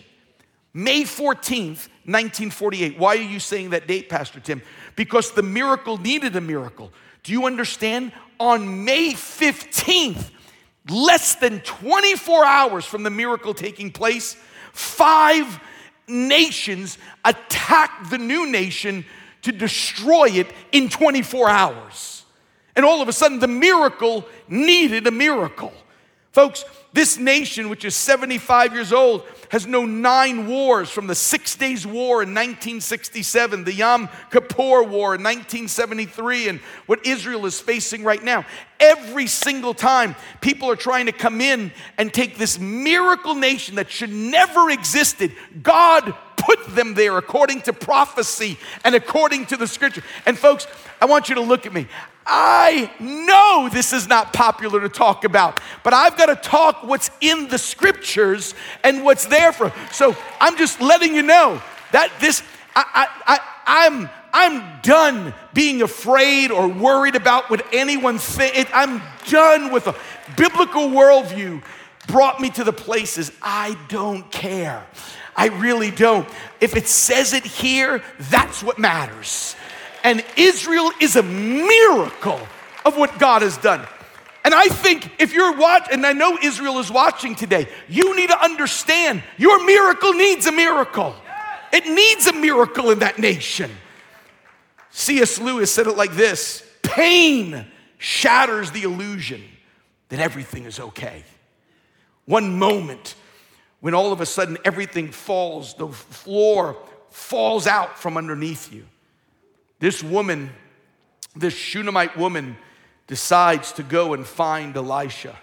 [0.73, 2.99] May 14th, 1948.
[2.99, 4.61] Why are you saying that date, Pastor Tim?
[4.97, 6.91] Because the miracle needed a miracle.
[7.23, 8.11] Do you understand?
[8.41, 10.31] On May 15th,
[10.89, 14.35] less than 24 hours from the miracle taking place,
[14.73, 15.61] five
[16.07, 19.05] nations attacked the new nation
[19.45, 22.23] to destroy it in 24 hours.
[22.75, 25.71] And all of a sudden, the miracle needed a miracle.
[26.31, 31.55] Folks, this nation, which is 75 years old, has known nine wars from the Six
[31.55, 38.03] Days War in 1967, the Yom Kippur War in 1973, and what Israel is facing
[38.03, 38.45] right now.
[38.79, 43.89] Every single time, people are trying to come in and take this miracle nation that
[43.89, 45.31] should never existed.
[45.61, 50.03] God put them there according to prophecy and according to the scripture.
[50.25, 50.67] And folks,
[51.01, 51.87] I want you to look at me.
[52.25, 57.11] I know this is not popular to talk about, but I've got to talk what's
[57.21, 59.71] in the scriptures and what's there for.
[59.91, 62.41] So I'm just letting you know that this,
[62.75, 68.69] I, I, I, I'm, I'm done being afraid or worried about what anyone thinks.
[68.73, 69.95] I'm done with a
[70.35, 71.63] biblical worldview
[72.07, 74.85] brought me to the places I don't care.
[75.35, 76.27] I really don't.
[76.61, 79.55] If it says it here, that's what matters.
[80.03, 82.39] And Israel is a miracle
[82.85, 83.85] of what God has done.
[84.45, 88.29] And I think if you're watching, and I know Israel is watching today, you need
[88.29, 91.15] to understand your miracle needs a miracle.
[91.73, 93.71] It needs a miracle in that nation.
[94.91, 95.39] C.S.
[95.41, 97.65] Lewis said it like this pain
[97.97, 99.43] shatters the illusion
[100.09, 101.23] that everything is okay.
[102.25, 103.15] One moment
[103.79, 106.77] when all of a sudden everything falls, the floor
[107.09, 108.85] falls out from underneath you.
[109.79, 110.51] This woman
[111.35, 112.55] this Shunammite woman
[113.07, 115.37] decides to go and find Elisha.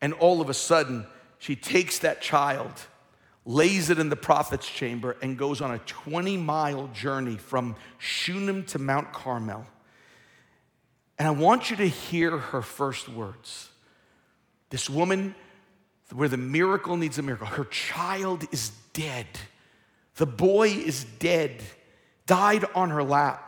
[0.00, 1.06] And all of a sudden,
[1.38, 2.72] she takes that child,
[3.44, 8.64] lays it in the prophet's chamber, and goes on a 20 mile journey from Shunem
[8.66, 9.66] to Mount Carmel.
[11.18, 13.70] And I want you to hear her first words.
[14.70, 15.34] This woman,
[16.12, 19.26] where the miracle needs a miracle, her child is dead.
[20.16, 21.62] The boy is dead,
[22.26, 23.42] died on her lap.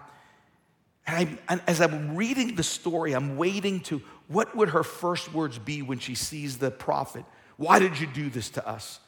[1.07, 5.59] And, and as I'm reading the story, I'm waiting to what would her first words
[5.59, 7.25] be when she sees the prophet?
[7.57, 9.01] Why did you do this to us?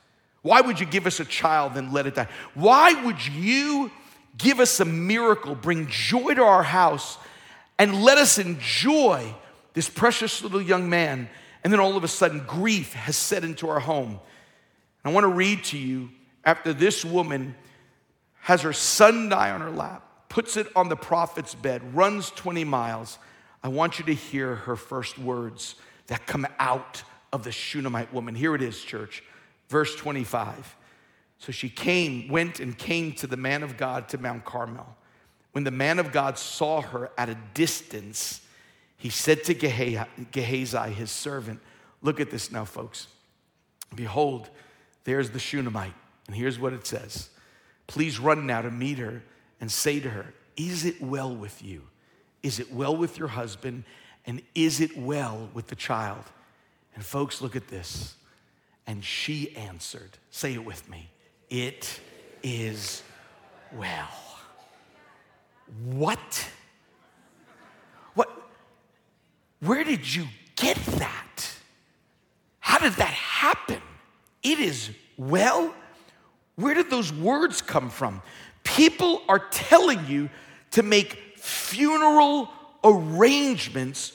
[0.43, 2.29] Why would you give us a child and let it die?
[2.55, 3.91] Why would you
[4.39, 7.19] give us a miracle, bring joy to our house,
[7.79, 9.35] and let us enjoy
[9.75, 11.29] this precious little young man?
[11.63, 14.21] And then all of a sudden, grief has set into our home.
[15.05, 16.11] I want to read to you
[16.45, 17.55] after this woman
[18.41, 22.65] has her son die on her lap puts it on the prophet's bed, runs 20
[22.65, 23.19] miles.
[23.63, 25.75] I want you to hear her first words
[26.07, 28.35] that come out of the Shunammite woman.
[28.35, 29.23] Here it is, church.
[29.69, 30.77] Verse 25.
[31.39, 34.97] So she came, went and came to the man of God to Mount Carmel.
[35.53, 38.41] When the man of God saw her at a distance,
[39.01, 41.61] he said to Gehazi, his servant,
[42.03, 43.09] Look at this now, folks.
[43.95, 44.51] Behold,
[45.05, 45.95] there's the Shunammite.
[46.27, 47.31] And here's what it says
[47.87, 49.23] Please run now to meet her
[49.59, 51.83] and say to her, Is it well with you?
[52.43, 53.85] Is it well with your husband?
[54.27, 56.25] And is it well with the child?
[56.95, 58.17] And folks, look at this.
[58.87, 61.09] And she answered, Say it with me,
[61.49, 62.01] It
[62.43, 63.03] is
[63.73, 64.11] well.
[65.85, 66.51] What?
[69.61, 71.55] Where did you get that?
[72.59, 73.81] How did that happen?
[74.43, 75.75] It is well.
[76.57, 78.23] Where did those words come from?
[78.65, 80.31] People are telling you
[80.73, 82.51] to make funeral
[82.85, 84.13] arrangements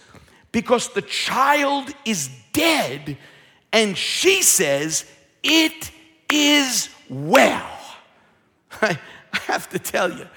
[0.52, 3.18] because the child is dead,
[3.74, 5.06] and she says,
[5.44, 5.92] It
[6.32, 7.70] is well.
[8.82, 8.98] I,
[9.34, 10.28] have to tell you,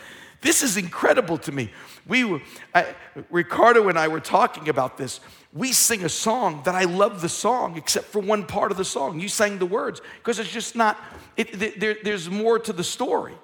[0.41, 1.71] this is incredible to me.
[2.09, 2.41] We
[2.75, 2.95] I,
[3.31, 5.21] Ricardo and I were talking about this.
[5.53, 8.85] We sing a song that I love the song, except for one part of the
[8.85, 9.21] song.
[9.21, 10.99] You sang the words because it's just not,
[11.37, 13.35] it, there, there's more to the story.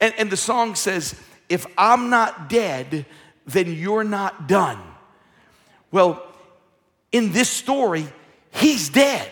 [0.00, 1.14] And, and the song says,
[1.48, 3.06] If I'm not dead,
[3.46, 4.78] then you're not done.
[5.92, 6.24] Well,
[7.12, 8.06] in this story,
[8.50, 9.30] he's dead,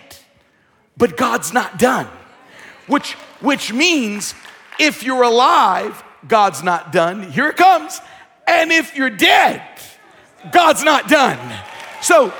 [0.96, 2.08] but God's not done.
[2.86, 4.34] Which, which means
[4.78, 7.30] if you're alive, God's not done.
[7.30, 8.00] Here it comes.
[8.48, 9.62] And if you're dead,
[10.50, 11.38] God's not done.
[12.02, 12.32] So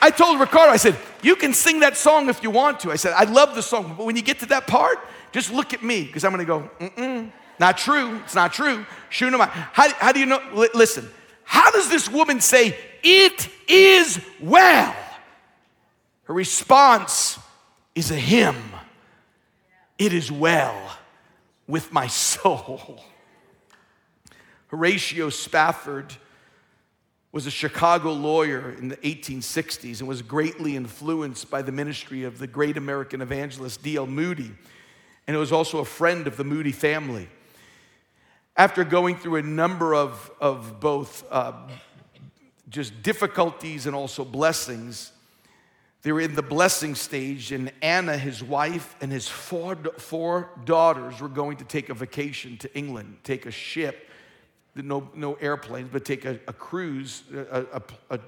[0.00, 2.92] I told Ricardo, I said, you can sing that song if you want to.
[2.92, 4.98] I said, I love the song, but when you get to that part,
[5.32, 7.32] just look at me, because I'm gonna go, mm-mm.
[7.58, 8.16] Not true.
[8.24, 8.86] It's not true.
[9.10, 9.50] Shunammite.
[9.50, 10.40] How, how do you know?
[10.54, 11.08] L- listen,
[11.44, 14.94] how does this woman say, It is well?
[16.24, 17.38] Her response
[17.94, 18.56] is a hymn.
[19.98, 20.98] It is well
[21.66, 23.02] with my soul.
[24.68, 26.14] Horatio Spafford
[27.32, 32.38] was a Chicago lawyer in the 1860s and was greatly influenced by the ministry of
[32.38, 34.06] the great American evangelist D.L.
[34.06, 34.50] Moody.
[35.26, 37.28] And it was also a friend of the Moody family
[38.58, 41.52] after going through a number of, of both uh,
[42.68, 45.12] just difficulties and also blessings,
[46.02, 51.20] they were in the blessing stage, and Anna, his wife, and his four, four daughters
[51.20, 54.07] were going to take a vacation to England, take a ship,
[54.82, 58.18] no, no airplanes, but take a, a cruise, a, a,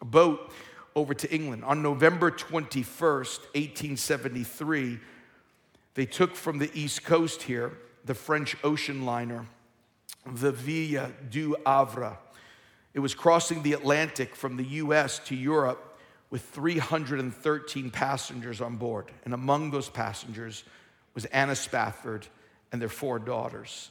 [0.00, 0.52] a boat
[0.94, 1.64] over to England.
[1.64, 4.98] On November 21st, 1873,
[5.94, 7.72] they took from the East Coast here
[8.04, 9.46] the French ocean liner
[10.34, 12.18] the Ville du Havre.
[12.94, 15.98] It was crossing the Atlantic from the US to Europe
[16.30, 19.06] with 313 passengers on board.
[19.24, 20.64] And among those passengers
[21.14, 22.26] was Anna Spafford
[22.72, 23.90] and their four daughters.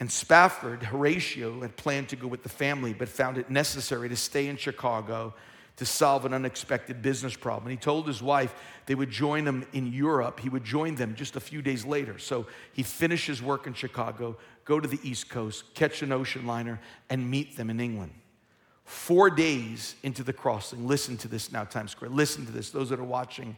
[0.00, 4.16] And Spafford, Horatio, had planned to go with the family, but found it necessary to
[4.16, 5.34] stay in Chicago
[5.76, 7.70] to solve an unexpected business problem.
[7.70, 8.52] And he told his wife
[8.86, 10.40] they would join him in Europe.
[10.40, 12.18] He would join them just a few days later.
[12.18, 16.46] So he finished his work in Chicago, go to the East Coast, catch an ocean
[16.46, 18.12] liner, and meet them in England.
[18.84, 22.10] Four days into the crossing, listen to this now, Times Square.
[22.10, 23.56] Listen to this, those that are watching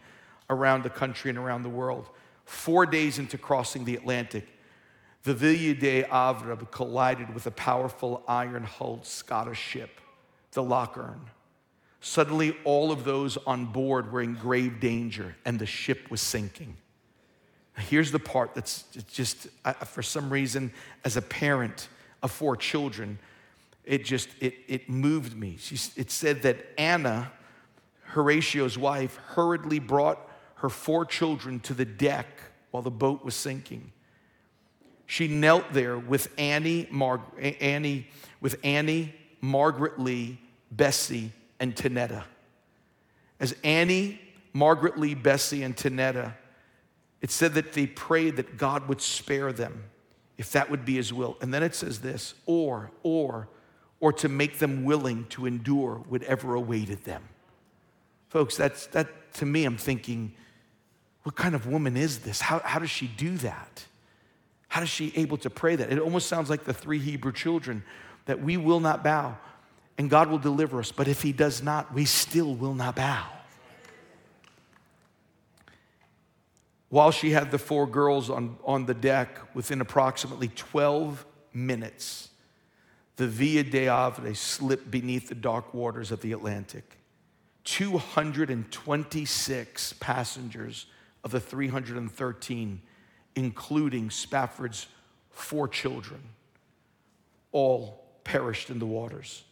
[0.50, 2.06] around the country and around the world.
[2.44, 4.46] Four days into crossing the Atlantic,
[5.22, 10.00] the Ville de Havre collided with a powerful iron hulled Scottish ship,
[10.52, 11.20] the Loch Earn.
[12.00, 16.76] Suddenly, all of those on board were in grave danger, and the ship was sinking.
[17.76, 19.48] Here's the part that's just,
[19.86, 20.72] for some reason,
[21.04, 21.88] as a parent
[22.22, 23.18] of four children,
[23.84, 25.56] it just it, it moved me.
[25.58, 27.32] She, it said that Anna,
[28.04, 30.18] Horatio's wife, hurriedly brought
[30.56, 32.26] her four children to the deck
[32.70, 33.92] while the boat was sinking.
[35.11, 38.06] She knelt there with Annie, Mar- Annie,
[38.40, 40.38] with Annie, Margaret Lee,
[40.70, 42.22] Bessie, and Tanetta.
[43.40, 44.20] As Annie,
[44.52, 46.34] Margaret Lee, Bessie, and Tanetta,
[47.20, 49.82] it said that they prayed that God would spare them
[50.38, 51.36] if that would be his will.
[51.40, 53.48] And then it says this, or, or,
[53.98, 57.24] or to make them willing to endure whatever awaited them.
[58.28, 60.34] Folks, that's that to me, I'm thinking,
[61.24, 62.40] what kind of woman is this?
[62.40, 63.86] How, how does she do that?
[64.70, 65.92] How is she able to pray that?
[65.92, 67.82] It almost sounds like the three Hebrew children
[68.24, 69.36] that we will not bow
[69.98, 70.92] and God will deliver us.
[70.92, 73.26] But if He does not, we still will not bow.
[76.88, 82.30] While she had the four girls on, on the deck, within approximately 12 minutes,
[83.16, 86.96] the Ville de Havre slipped beneath the dark waters of the Atlantic.
[87.64, 90.86] 226 passengers
[91.24, 92.80] of the 313,
[93.45, 94.86] including Spafford's
[95.30, 96.20] four children,
[97.53, 99.43] all perished in the waters.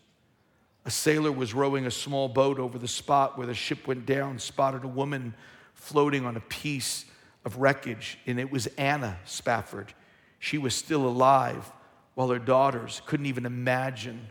[0.84, 4.39] A sailor was rowing a small boat over the spot where the ship went down,
[4.39, 5.34] spotted a woman
[5.74, 7.07] floating on a piece
[7.45, 9.95] of wreckage, and it was Anna Spafford.
[10.39, 11.72] She was still alive,
[12.14, 14.28] while her daughters couldn't even imagine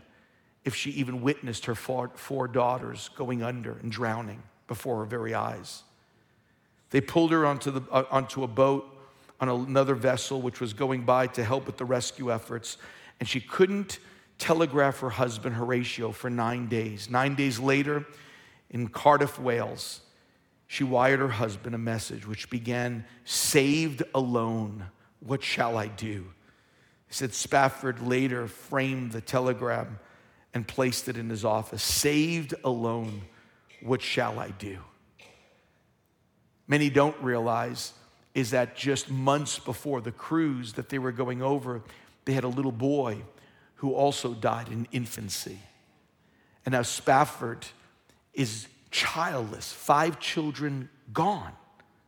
[0.64, 5.34] if she even witnessed her four, four daughters going under and drowning before her very
[5.34, 5.82] eyes.
[6.90, 8.97] They pulled her onto, the, uh, onto a boat
[9.40, 12.76] on another vessel which was going by to help with the rescue efforts,
[13.20, 13.98] and she couldn't
[14.38, 17.10] telegraph her husband Horatio for nine days.
[17.10, 18.06] Nine days later,
[18.70, 20.00] in Cardiff, Wales,
[20.66, 24.86] she wired her husband a message which began, Saved alone,
[25.20, 26.26] what shall I do?
[27.06, 29.98] He said Spafford later framed the telegram
[30.52, 31.82] and placed it in his office.
[31.82, 33.22] Saved alone,
[33.82, 34.78] what shall I do?
[36.66, 37.94] Many don't realize
[38.38, 41.82] is that just months before the cruise that they were going over,
[42.24, 43.20] they had a little boy
[43.76, 45.58] who also died in infancy.
[46.64, 47.66] And now Spafford
[48.32, 51.52] is childless, five children gone,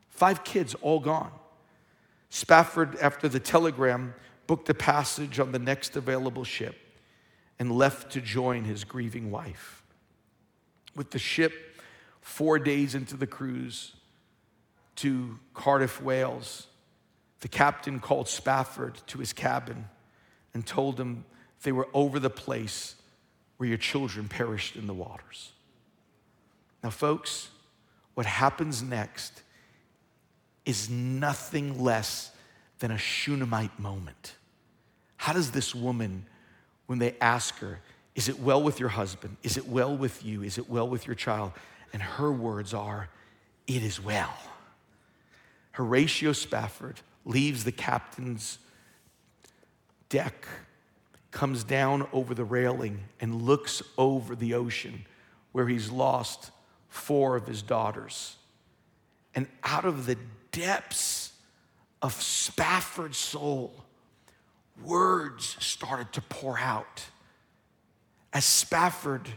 [0.09, 1.33] five kids all gone.
[2.29, 4.15] Spafford, after the telegram,
[4.47, 6.77] booked a passage on the next available ship
[7.59, 9.83] and left to join his grieving wife.
[10.95, 11.53] With the ship
[12.21, 13.95] four days into the cruise
[15.01, 16.67] to Cardiff, Wales,
[17.41, 19.87] the captain called Spafford to his cabin
[20.53, 21.25] and told him
[21.63, 22.97] they were over the place
[23.57, 25.53] where your children perished in the waters.
[26.85, 27.49] Now, folks,
[28.13, 29.43] what happens next
[30.67, 32.31] is nothing less
[32.81, 34.35] than a Shunammite moment.
[35.17, 36.27] How does this woman,
[36.87, 37.81] when they ask her,
[38.15, 39.39] Is it well with your husband?
[39.43, 40.43] Is it well with you?
[40.43, 41.53] Is it well with your child?
[41.95, 43.09] And her words are,
[43.67, 44.37] It is well.
[45.81, 48.59] Horatio Spafford leaves the captain's
[50.11, 50.47] deck,
[51.31, 55.07] comes down over the railing, and looks over the ocean
[55.53, 56.51] where he's lost
[56.91, 58.37] four of his daughters.
[59.35, 60.19] And out of the
[60.53, 61.33] depths
[62.03, 63.73] of Spafford's soul,
[64.85, 67.07] words started to pour out.
[68.35, 69.31] As Spafford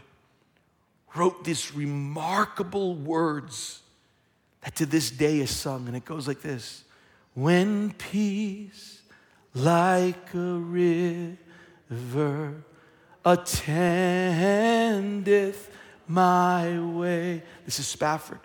[1.16, 3.80] wrote these remarkable words
[4.64, 6.84] that to this day is sung, and it goes like this
[7.34, 9.02] When peace
[9.54, 10.58] like a
[11.88, 12.64] river
[13.24, 14.40] attendeth
[16.08, 17.42] my way.
[17.64, 18.40] This is Spafford.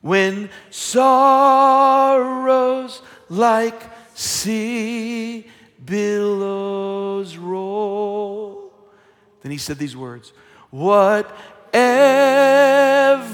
[0.00, 1.02] When sorrows
[3.28, 3.82] like
[4.14, 5.46] sea
[5.84, 8.72] billows roll.
[9.42, 10.32] Then he said these words
[11.72, 13.32] Whatever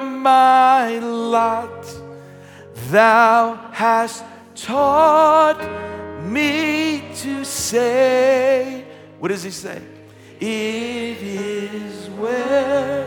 [0.00, 1.84] my lot,
[2.88, 5.60] thou hast taught
[6.24, 8.86] me to say.
[9.18, 9.82] What does he say?
[10.40, 13.06] It is well,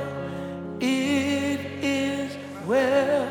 [0.79, 2.37] it is
[2.67, 3.27] well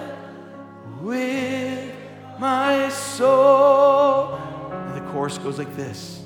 [1.02, 1.94] with
[2.40, 4.34] my soul
[4.72, 6.24] And the chorus goes like this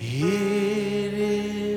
[0.00, 1.75] It is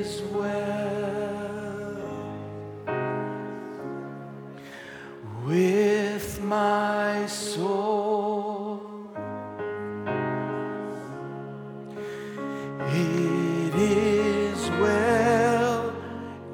[5.50, 8.84] with my soul.
[12.93, 15.95] It is well,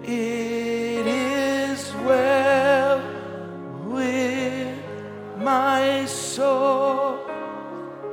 [0.01, 3.03] it is well
[3.83, 4.77] with
[5.39, 7.19] my soul.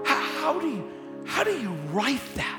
[0.04, 0.90] How, how do you
[1.24, 2.58] how do you write that?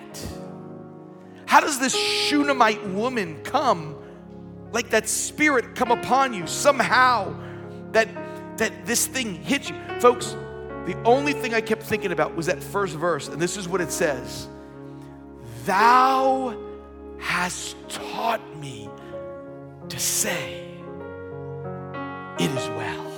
[1.45, 3.97] how does this Shunammite woman come?
[4.71, 7.42] Like that spirit come upon you somehow
[7.93, 8.09] that
[8.57, 9.75] that this thing hits you.
[9.99, 10.35] Folks,
[10.85, 13.81] the only thing I kept thinking about was that first verse, and this is what
[13.81, 14.47] it says
[15.65, 16.57] Thou
[17.19, 18.89] hast taught me
[19.89, 20.65] to say,
[22.39, 23.11] It is well.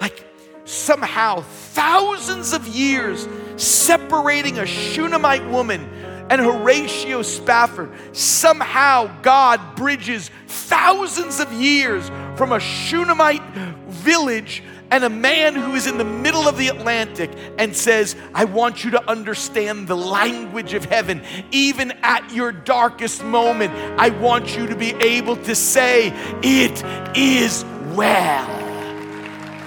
[0.00, 0.24] Like
[0.64, 5.88] somehow, thousands of years separating a Shunammite woman
[6.30, 7.92] and Horatio Spafford.
[8.12, 13.42] Somehow, God bridges thousands of years from a Shunammite
[13.88, 18.44] village and a man who is in the middle of the Atlantic and says, I
[18.44, 21.22] want you to understand the language of heaven.
[21.52, 26.08] Even at your darkest moment, I want you to be able to say,
[26.42, 26.82] It
[27.16, 27.64] is
[27.94, 28.48] well.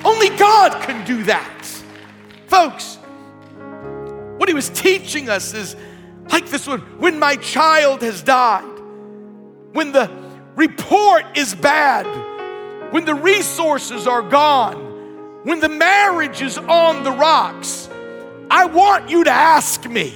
[0.06, 1.66] Only God can do that.
[2.48, 2.98] Folks,
[4.38, 5.76] what he was teaching us is
[6.30, 8.64] like this one when my child has died,
[9.72, 10.12] when the
[10.56, 12.06] report is bad,
[12.94, 17.90] when the resources are gone, when the marriage is on the rocks,
[18.52, 20.14] I want you to ask me,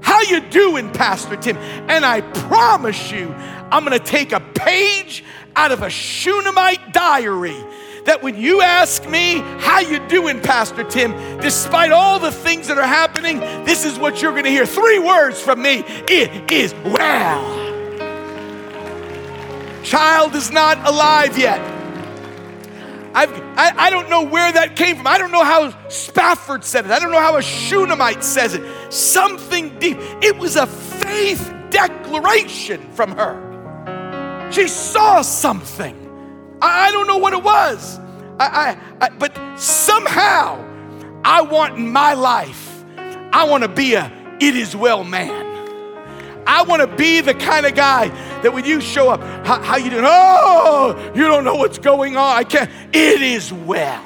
[0.00, 1.56] how you doing, Pastor Tim?
[1.56, 3.32] And I promise you,
[3.70, 5.22] I'm to take a page
[5.54, 7.56] out of a Shunammite diary
[8.06, 11.12] that when you ask me how you doing pastor tim?
[11.38, 14.66] Despite all the things that are happening this is what you're to hear.
[14.66, 15.84] Three words from me.
[16.08, 17.60] It is well.
[19.84, 21.71] Child is not alive yet
[23.14, 25.06] I've, I, I don't know where that came from.
[25.06, 26.90] I don't know how Spafford said it.
[26.90, 28.92] I don't know how a Shunammite says it.
[28.92, 29.98] Something deep.
[30.22, 34.50] It was a faith declaration from her.
[34.52, 35.98] She saw something.
[36.60, 37.98] I, I don't know what it was.
[38.38, 40.64] I, I, I, but somehow,
[41.24, 42.84] I want in my life,
[43.32, 44.10] I want to be a
[44.40, 45.51] it is well man.
[46.46, 48.08] I want to be the kind of guy
[48.42, 50.04] that when you show up, how, how, you doing?
[50.06, 52.36] Oh, you don't know what's going on.
[52.36, 52.70] I can't.
[52.92, 54.04] It is well.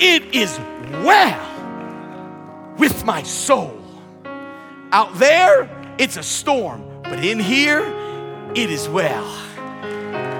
[0.00, 0.58] It is
[1.02, 3.74] well with my soul.
[4.92, 7.80] Out there, it's a storm, but in here,
[8.54, 9.26] it is well.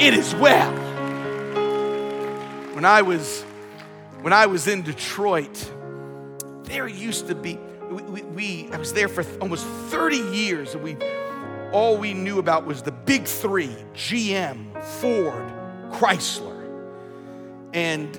[0.00, 0.72] It is well.
[2.74, 3.42] When I was
[4.20, 5.72] when I was in Detroit,
[6.64, 7.58] there used to be
[7.90, 10.96] we, we, we, I was there for almost 30 years, and we
[11.72, 15.52] all we knew about was the big three GM, Ford,
[15.92, 16.54] Chrysler.
[17.74, 18.14] And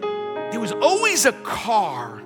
[0.51, 2.21] there was always a car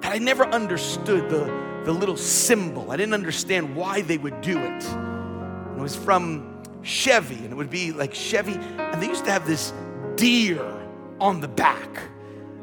[0.00, 1.44] that I never understood the,
[1.84, 2.90] the little symbol.
[2.90, 4.84] I didn't understand why they would do it.
[4.84, 9.46] It was from Chevy, and it would be like Chevy, and they used to have
[9.46, 9.72] this
[10.16, 10.64] deer
[11.20, 12.00] on the back.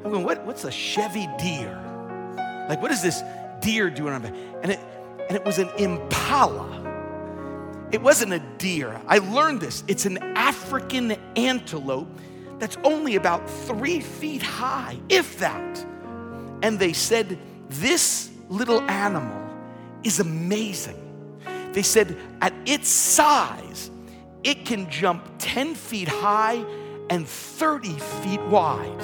[0.03, 1.81] I'm going, what, what's a Chevy deer?
[2.69, 3.21] Like, what is this
[3.65, 4.25] deer doing on?
[4.25, 4.79] And it,
[5.27, 6.83] and it was an impala.
[7.91, 9.01] It wasn't a deer.
[9.07, 9.83] I learned this.
[9.87, 12.07] It's an African antelope
[12.59, 15.85] that's only about three feet high, if that.
[16.61, 17.37] And they said,
[17.69, 19.41] This little animal
[20.03, 21.01] is amazing.
[21.73, 23.89] They said, At its size,
[24.43, 26.63] it can jump 10 feet high
[27.09, 29.03] and 30 feet wide.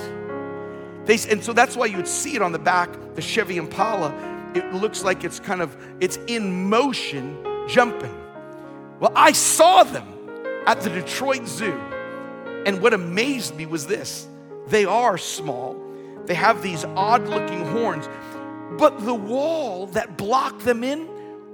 [1.05, 4.30] They, and so that's why you would see it on the back, the Chevy Impala.
[4.53, 7.37] It looks like it's kind of, it's in motion
[7.67, 8.15] jumping.
[8.99, 10.07] Well, I saw them
[10.67, 11.79] at the Detroit Zoo.
[12.65, 14.27] And what amazed me was this
[14.67, 15.81] they are small,
[16.25, 18.07] they have these odd looking horns,
[18.77, 21.07] but the wall that blocked them in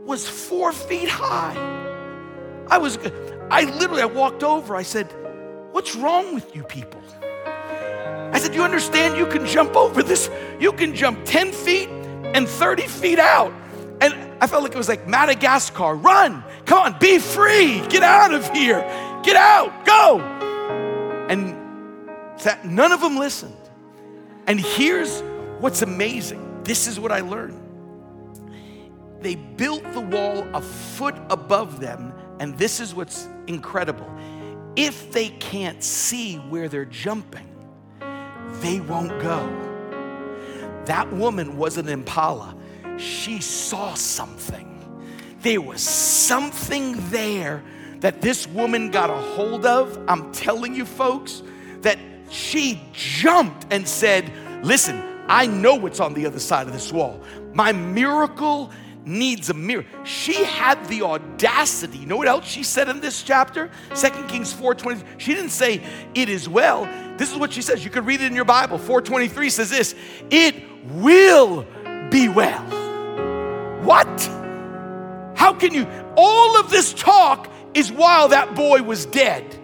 [0.06, 1.56] was four feet high.
[2.70, 2.98] I was,
[3.50, 5.08] I literally, I walked over, I said,
[5.72, 7.02] What's wrong with you people?
[8.34, 10.30] I said, You understand you can jump over this?
[10.60, 11.90] You can jump 10 feet
[12.38, 13.52] and 30 feet out.
[14.00, 15.96] And I felt like it was like Madagascar.
[15.96, 18.82] Run, come on, be free, get out of here,
[19.24, 20.20] get out, go.
[21.30, 21.58] And
[22.44, 23.58] that none of them listened.
[24.46, 25.22] And here's
[25.60, 27.60] what's amazing this is what I learned.
[29.22, 34.08] They built the wall a foot above them, and this is what's incredible.
[34.76, 37.48] If they can't see where they're jumping,
[38.62, 39.77] they won't go.
[40.88, 42.58] That woman was an impala
[42.98, 44.66] she saw something.
[45.42, 47.64] There was something there
[48.00, 49.98] that this woman got a hold of.
[50.08, 51.44] I'm telling you, folks,
[51.82, 51.98] that
[52.30, 54.32] she jumped and said,
[54.64, 57.22] Listen, I know what's on the other side of this wall.
[57.54, 58.72] My miracle
[59.08, 59.86] needs a mirror.
[60.04, 61.98] She had the audacity.
[61.98, 63.72] You know what else she said in this chapter?
[63.94, 65.04] Second Kings 4:20.
[65.18, 65.82] She didn't say
[66.14, 66.86] it is well.
[67.18, 67.84] This is what she says.
[67.84, 68.78] You could read it in your Bible.
[68.78, 69.96] 423 says this:
[70.30, 70.56] it
[70.92, 71.66] will
[72.12, 72.64] be well.
[73.84, 74.08] What?
[75.36, 75.88] How can you?
[76.16, 79.57] All of this talk is while that boy was dead.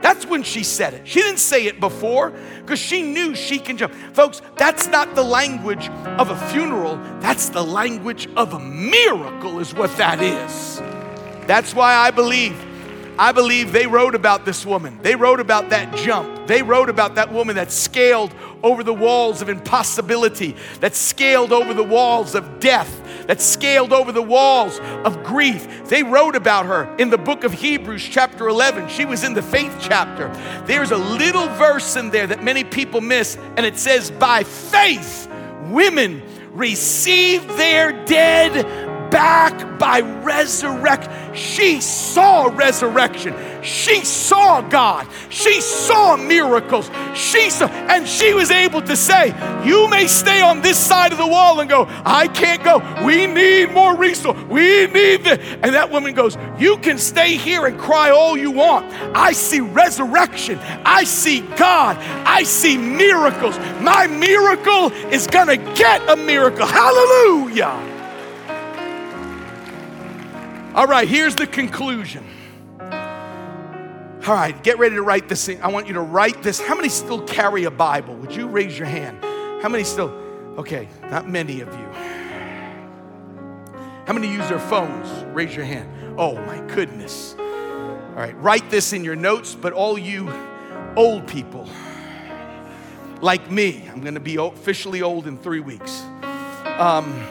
[0.00, 1.08] That's when she said it.
[1.08, 3.94] She didn't say it before because she knew she can jump.
[4.12, 5.88] Folks, that's not the language
[6.18, 10.78] of a funeral, that's the language of a miracle, is what that is.
[11.46, 12.64] That's why I believe.
[13.18, 15.00] I believe they wrote about this woman.
[15.02, 16.46] They wrote about that jump.
[16.46, 18.32] They wrote about that woman that scaled
[18.62, 24.10] over the walls of impossibility, that scaled over the walls of death, that scaled over
[24.10, 25.86] the walls of grief.
[25.88, 28.88] They wrote about her in the book of Hebrews, chapter 11.
[28.88, 30.28] She was in the faith chapter.
[30.66, 35.30] There's a little verse in there that many people miss, and it says, By faith,
[35.66, 36.22] women
[36.52, 41.34] received their dead back by resurrection.
[41.34, 43.34] She saw resurrection.
[43.62, 45.06] She saw God.
[45.28, 46.90] She saw miracles.
[47.14, 49.28] She saw, and she was able to say,
[49.64, 52.78] You may stay on this side of the wall and go, I can't go.
[53.04, 54.40] We need more resource.
[54.44, 55.38] We need this.
[55.62, 58.86] And that woman goes, You can stay here and cry all you want.
[59.14, 60.58] I see resurrection.
[60.84, 61.96] I see God.
[62.26, 63.58] I see miracles.
[63.80, 66.66] My miracle is going to get a miracle.
[66.66, 67.97] Hallelujah.
[70.74, 72.24] All right, here's the conclusion.
[72.80, 75.62] All right, get ready to write this thing.
[75.62, 76.60] I want you to write this.
[76.60, 78.14] How many still carry a Bible?
[78.16, 79.24] Would you raise your hand?
[79.62, 80.10] How many still?
[80.58, 81.86] Okay, not many of you.
[84.06, 85.08] How many use their phones?
[85.34, 85.88] Raise your hand.
[86.18, 87.34] Oh my goodness.
[87.38, 90.30] All right, write this in your notes, but all you
[90.94, 91.66] old people,
[93.22, 96.02] like me, I'm gonna be officially old in three weeks.
[96.76, 97.24] Um,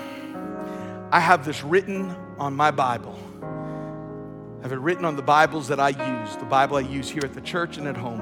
[1.11, 2.09] I have this written
[2.39, 3.19] on my Bible
[4.67, 7.33] have it written on the Bibles that I use, the Bible I use here at
[7.33, 8.21] the church and at home,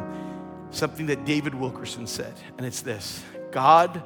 [0.69, 4.03] something that David Wilkerson said, and it's this God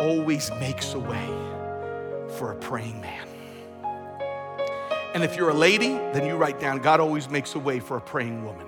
[0.00, 1.28] always makes a way
[2.36, 3.28] for a praying man.
[5.14, 7.98] And if you're a lady, then you write down God always makes a way for
[7.98, 8.66] a praying woman.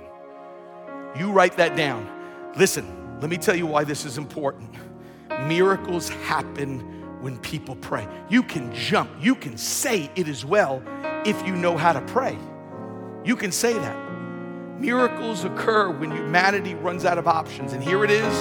[1.19, 2.09] You write that down.
[2.55, 4.73] Listen, let me tell you why this is important.
[5.49, 8.07] Miracles happen when people pray.
[8.31, 10.81] You can jump, you can say it as well
[11.27, 12.39] if you know how to pray.
[13.29, 13.95] You can say that.
[14.81, 17.75] Miracles occur when humanity runs out of options.
[17.75, 18.35] And here it is.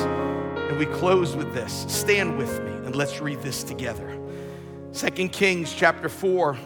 [0.69, 1.85] And we close with this.
[1.89, 4.17] Stand with me and let's read this together.
[4.93, 6.57] Second Kings chapter 4.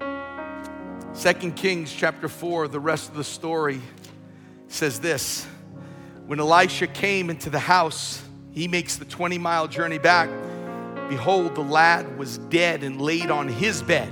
[0.00, 3.82] 2 Kings chapter 4, the rest of the story
[4.68, 5.46] says this.
[6.24, 10.30] When Elisha came into the house, he makes the 20 mile journey back.
[11.10, 14.10] Behold, the lad was dead and laid on his bed.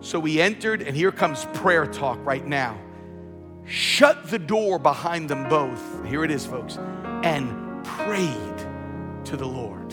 [0.00, 2.78] So we entered, and here comes prayer talk right now.
[3.66, 6.06] Shut the door behind them both.
[6.06, 6.78] Here it is, folks.
[7.22, 8.66] And prayed
[9.26, 9.92] to the Lord.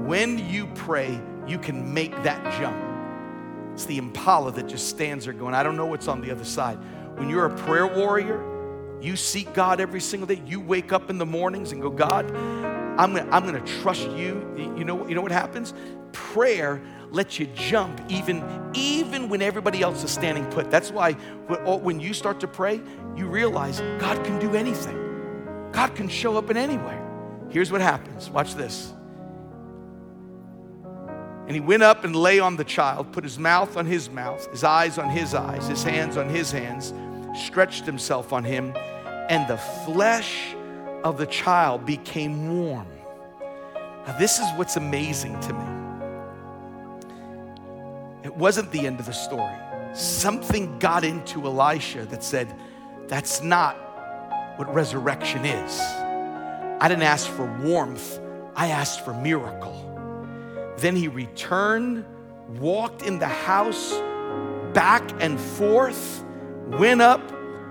[0.00, 2.76] When you pray, you can make that jump.
[3.72, 6.44] It's the impala that just stands there going, I don't know what's on the other
[6.44, 6.78] side.
[7.16, 8.42] When you're a prayer warrior,
[9.00, 10.42] you seek God every single day.
[10.44, 14.74] You wake up in the mornings and go, God, I'm gonna, I'm gonna trust you.
[14.76, 15.72] You know, you know what happens?
[16.12, 20.70] Prayer let you jump even even when everybody else is standing put.
[20.70, 21.16] That's why
[21.48, 22.80] oh, when you start to pray,
[23.16, 25.70] you realize God can do anything.
[25.72, 27.02] God can show up in anywhere.
[27.50, 28.28] Here's what happens.
[28.30, 28.92] Watch this.
[31.46, 34.50] And he went up and lay on the child, put his mouth on his mouth,
[34.50, 36.92] his eyes on his eyes, his hands on his hands,
[37.40, 38.74] stretched himself on him,
[39.28, 40.54] and the flesh
[41.04, 42.88] of the child became warm.
[44.06, 45.75] Now, this is what's amazing to me
[48.26, 49.54] it wasn't the end of the story.
[49.94, 52.52] Something got into Elisha that said,
[53.06, 53.76] That's not
[54.56, 55.80] what resurrection is.
[55.80, 58.18] I didn't ask for warmth,
[58.56, 60.74] I asked for miracle.
[60.78, 62.04] Then he returned,
[62.58, 63.92] walked in the house,
[64.74, 66.24] back and forth,
[66.66, 67.22] went up,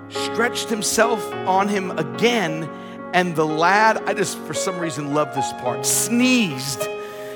[0.08, 2.64] stretched himself on him again,
[3.14, 6.88] and the lad, I just for some reason love this part, sneezed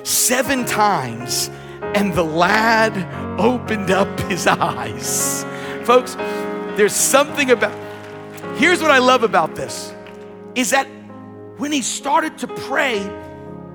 [0.05, 1.51] seven times
[1.81, 2.95] and the lad
[3.39, 5.45] opened up his eyes.
[5.83, 6.15] Folks,
[6.75, 7.73] there's something about
[8.59, 9.93] Here's what I love about this
[10.53, 10.85] is that
[11.57, 13.09] when he started to pray,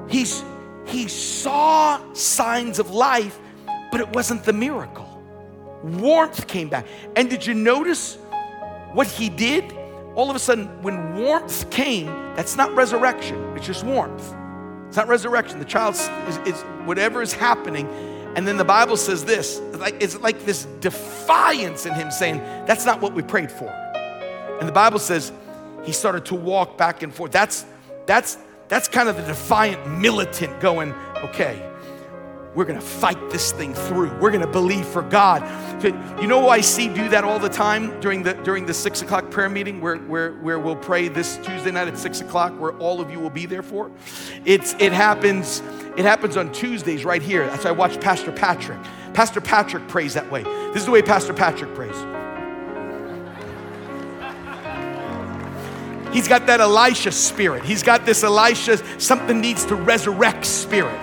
[0.09, 0.45] he's
[0.87, 3.39] he saw signs of life,
[3.91, 5.09] but it wasn't the miracle.
[5.83, 6.87] Warmth came back.
[7.17, 8.17] And did you notice
[8.93, 9.73] what he did?
[10.15, 14.35] All of a sudden, when warmth came, that's not resurrection, it's just warmth.
[14.95, 15.59] It's not resurrection.
[15.59, 17.89] The child is, is whatever is happening.
[18.37, 22.87] And then the Bible says this like, it's like this defiance in him saying, That's
[22.87, 23.67] not what we prayed for.
[24.61, 25.33] And the Bible says
[25.83, 27.33] he started to walk back and forth.
[27.33, 27.67] That's,
[28.07, 28.39] that's,
[28.69, 31.61] that's kind of the defiant militant going, Okay,
[32.55, 34.13] we're gonna fight this thing through.
[34.19, 35.43] We're gonna believe for God.
[36.21, 39.31] You know I see do that all the time during the during the six o'clock
[39.31, 43.01] prayer meeting where, where, where we'll pray this Tuesday night at six o'clock, where all
[43.01, 43.91] of you will be there for?
[44.45, 45.63] It's it happens,
[45.97, 47.47] it happens on Tuesdays right here.
[47.47, 48.79] That's why I watch Pastor Patrick.
[49.15, 50.43] Pastor Patrick prays that way.
[50.43, 51.97] This is the way Pastor Patrick prays.
[56.15, 57.65] He's got that Elisha spirit.
[57.65, 61.01] He's got this Elisha, something needs to resurrect spirit.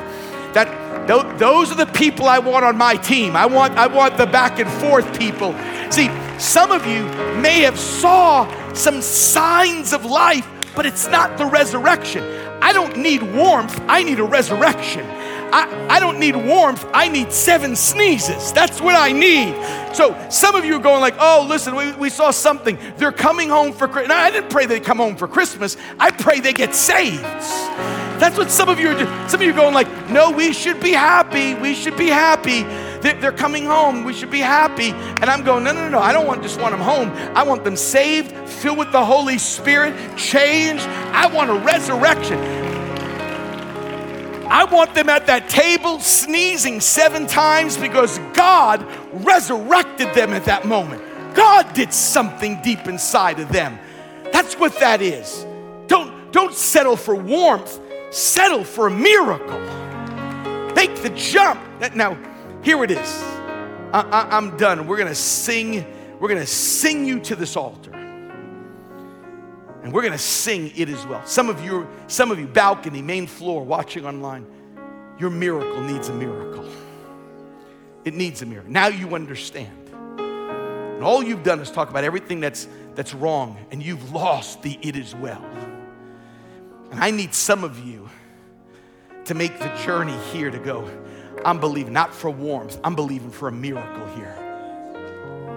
[1.19, 3.35] Those are the people I want on my team.
[3.35, 5.53] I want, I want the back and forth people.
[5.91, 6.09] See,
[6.39, 7.03] some of you
[7.41, 12.23] may have saw some signs of life, but it's not the resurrection.
[12.61, 15.05] I don't need warmth, I need a resurrection.
[15.53, 18.53] I, I don't need warmth, I need seven sneezes.
[18.53, 19.53] That's what I need.
[19.93, 22.77] So some of you are going like, oh, listen, we, we saw something.
[22.95, 24.15] They're coming home for Christmas.
[24.15, 25.75] I didn't pray they come home for Christmas.
[25.99, 27.25] I pray they get saved.
[28.21, 29.27] That's what some of you are doing.
[29.27, 31.55] Some of you are going like, no, we should be happy.
[31.55, 32.61] We should be happy.
[33.01, 34.03] They're, coming home.
[34.03, 34.91] We should be happy.
[34.91, 37.09] And I'm going, no, no, no, I don't want just want them home.
[37.35, 40.83] I want them saved, filled with the Holy Spirit, changed.
[40.83, 42.37] I want a resurrection.
[44.47, 48.85] I want them at that table sneezing seven times because God
[49.25, 51.01] resurrected them at that moment.
[51.33, 53.79] God did something deep inside of them.
[54.31, 55.43] That's what that is.
[55.87, 57.79] Don't, don't settle for warmth,
[58.11, 59.59] settle for a miracle.
[60.75, 61.59] Make the jump.
[61.95, 62.17] Now,
[62.63, 63.23] here it is.
[63.93, 64.87] I, am done.
[64.87, 65.85] We're gonna sing,
[66.19, 67.91] we're gonna sing you to this altar.
[69.83, 71.25] And we're to sing it as well.
[71.25, 74.45] Some of you, some of you, balcony, main floor, watching online,
[75.17, 76.69] your miracle needs a miracle.
[78.05, 78.71] It needs a miracle.
[78.71, 79.89] Now you understand.
[79.89, 84.77] And all you've done is talk about everything that's, that's wrong, and you've lost the
[84.83, 85.43] it is well.
[86.91, 88.00] And I need some of you
[89.25, 90.89] to make the journey here to go.
[91.45, 94.37] I'm believing, not for warmth, I'm believing for a miracle here.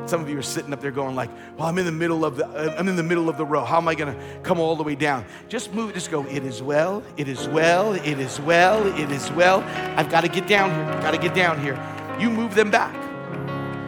[0.06, 2.36] Some of you are sitting up there going like, "Well, I'm in the middle of
[2.36, 3.64] the uh, I'm in the middle of the row.
[3.64, 5.94] How am I going to come all the way down?" Just move.
[5.94, 6.26] Just go.
[6.26, 7.02] It is well.
[7.16, 7.94] It is well.
[7.94, 8.86] It is well.
[8.98, 9.60] It is well.
[9.98, 10.84] I've got to get down here.
[10.84, 11.78] I've Got to get down here.
[12.20, 12.94] You move them back.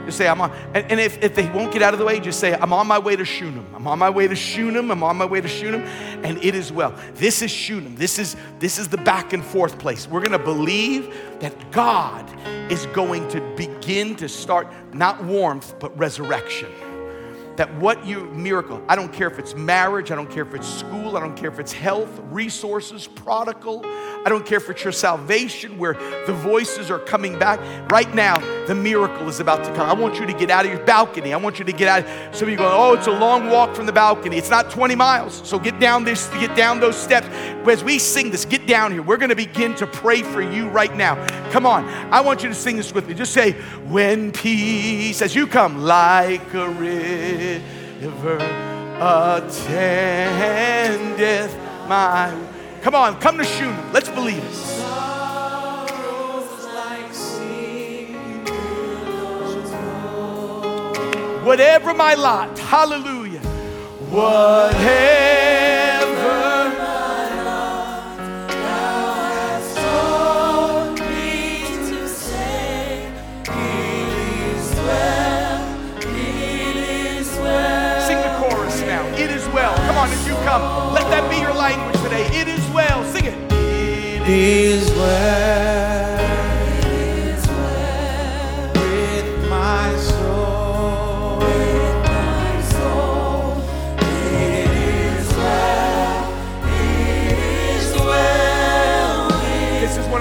[0.07, 0.53] Just say, I'm on.
[0.73, 2.87] And, and, if, if they won't get out of the way, just say, I'm on
[2.87, 3.67] my way to Shunem.
[3.75, 4.93] I'm on my way to Shunem.
[4.93, 5.83] I'm on my way to Shunem.
[6.25, 6.95] And it is well.
[7.15, 7.97] This is Shunem.
[7.97, 10.07] This is, this is the back and forth place.
[10.07, 12.25] We're going to believe that God
[12.71, 16.73] is going to begin to start not warmth, but resurrection
[17.57, 20.67] that what you miracle, I don't care if it's marriage, I don't care if it's
[20.67, 24.93] school, I don't care if it's health, resources, prodigal, I don't care if it's your
[24.93, 25.95] salvation where
[26.27, 27.61] the voices are coming back.
[27.91, 28.37] Right now,
[28.67, 29.89] the miracle is about to come.
[29.89, 31.33] I want you to get out of your balcony.
[31.33, 32.35] I want you to get out.
[32.35, 34.37] Some of you go, oh, it's a long walk from the balcony.
[34.37, 35.41] It's not 20 miles.
[35.45, 37.29] So get down this, get down those steps.
[37.67, 39.03] As we sing this, get down here.
[39.03, 41.15] We're going to begin to pray for you right now.
[41.51, 41.85] Come on.
[42.13, 43.15] I want you to sing this with me.
[43.15, 43.53] Just say,
[43.87, 47.46] when peace, as you come, like a river
[49.01, 49.89] attendeth
[51.89, 52.33] my
[52.87, 53.93] Come on, come to Shunem.
[53.93, 54.53] Let's believe it.
[61.45, 63.41] Whatever my lot, hallelujah.
[64.11, 65.36] Whatever
[80.47, 82.25] Let that be your language today.
[82.39, 83.03] It is well.
[83.13, 83.35] Sing it.
[83.53, 86.07] It is well.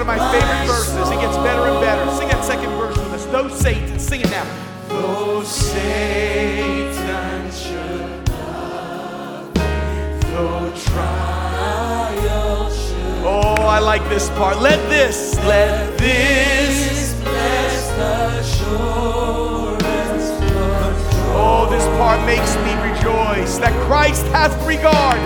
[0.04, 0.18] My
[0.66, 1.10] verses.
[1.10, 2.10] It gets better and better.
[2.16, 3.24] Sing that second verse with us.
[3.26, 4.44] Though Satan, sing it now.
[4.88, 7.45] Though Satan
[13.28, 14.60] Oh, I like this part.
[14.60, 17.14] Let this, let this.
[21.38, 25.18] Oh, this part makes me rejoice that Christ hath regard.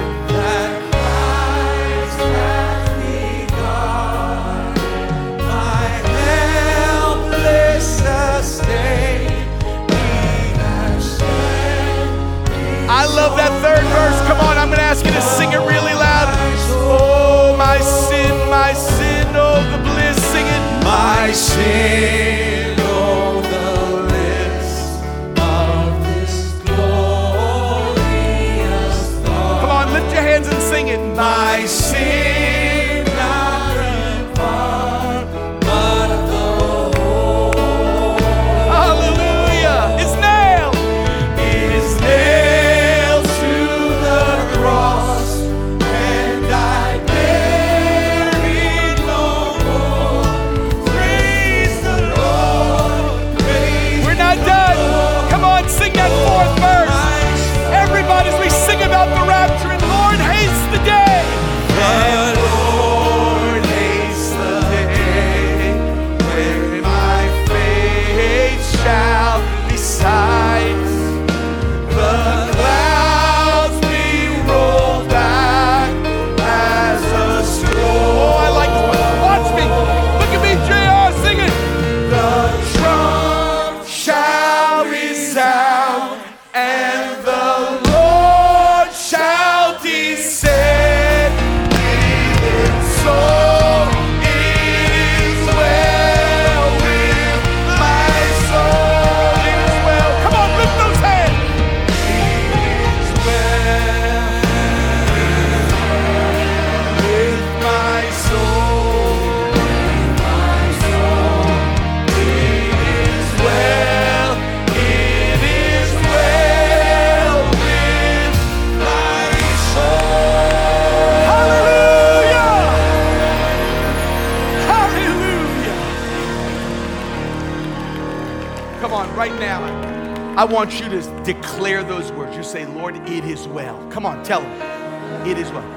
[130.40, 132.34] I want you to declare those words.
[132.34, 133.76] You say, Lord, it is well.
[133.90, 135.26] Come on, tell him.
[135.26, 135.70] It is well.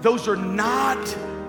[0.00, 0.96] Those are not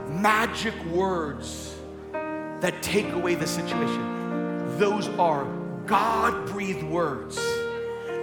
[0.10, 1.78] magic words
[2.12, 4.78] that take away the situation.
[4.78, 5.46] Those are
[5.86, 7.38] God breathed words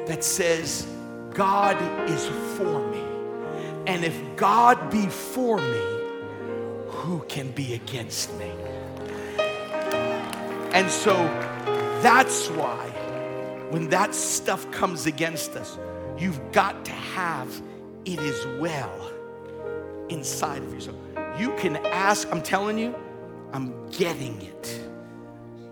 [0.06, 0.86] that says,
[1.32, 1.80] God
[2.10, 2.26] is
[2.58, 3.00] for me.
[3.86, 5.82] And if God be for me,
[6.88, 8.52] who can be against me?
[10.74, 11.16] And so
[12.02, 12.88] that's why
[13.70, 15.78] when that stuff comes against us,
[16.18, 17.62] you've got to have
[18.04, 19.12] it is well
[20.08, 20.80] inside of you.
[20.80, 20.94] So
[21.38, 22.94] you can ask, I'm telling you,
[23.52, 24.80] I'm getting it.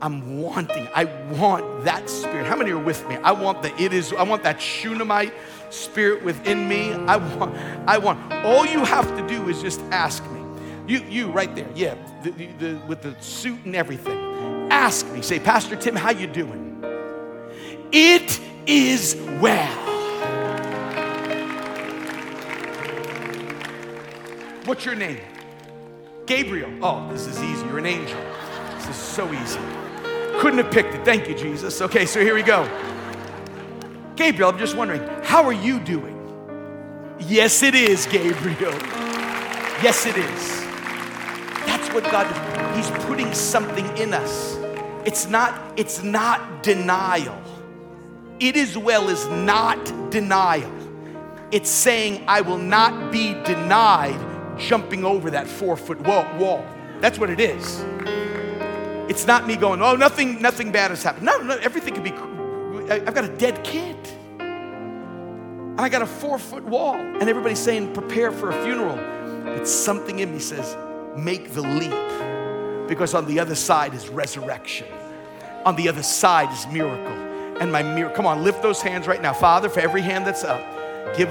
[0.01, 2.47] I'm wanting, I want that spirit.
[2.47, 3.17] How many are with me?
[3.17, 5.35] I want the it is, I want that Shunammite
[5.71, 6.93] spirit within me.
[6.93, 7.57] I want,
[7.89, 8.33] I want.
[8.45, 10.41] All you have to do is just ask me.
[10.87, 14.28] You, you right there, yeah, the, the, with the suit and everything.
[14.71, 15.23] Ask me.
[15.23, 16.83] Say, Pastor Tim, how you doing?
[17.93, 19.89] It is well.
[24.65, 25.19] What's your name?
[26.27, 26.71] Gabriel.
[26.83, 27.65] Oh, this is easy.
[27.67, 28.21] You're an angel.
[28.77, 29.61] This is so easy.
[30.41, 31.05] Couldn't have picked it.
[31.05, 31.81] Thank you, Jesus.
[31.81, 32.69] Okay, so here we go.
[34.15, 36.17] Gabriel, I'm just wondering, how are you doing?
[37.19, 38.73] Yes, it is, Gabriel.
[39.83, 40.61] Yes, it is.
[41.65, 42.27] That's what God,
[42.77, 44.58] He's putting something in us.
[45.09, 47.41] It's not, it's not denial.
[48.41, 50.71] It is well is not denial.
[51.51, 54.21] It's saying, I will not be denied
[54.59, 56.63] jumping over that four foot wall.
[57.01, 57.83] That's what it is.
[59.09, 61.25] It's not me going, oh, nothing, nothing bad has happened.
[61.25, 62.13] No, no, everything could be.
[62.93, 63.97] I've got a dead kid.
[64.39, 66.97] And I got a four foot wall.
[66.97, 68.97] And everybody's saying, prepare for a funeral.
[69.43, 70.77] But something in me says,
[71.17, 72.18] make the leap.
[72.89, 74.87] Because on the other side is resurrection.
[75.65, 77.13] On the other side is miracle.
[77.61, 79.33] And my miracle, come on, lift those hands right now.
[79.33, 80.63] Father, for every hand that's up,
[81.17, 81.29] give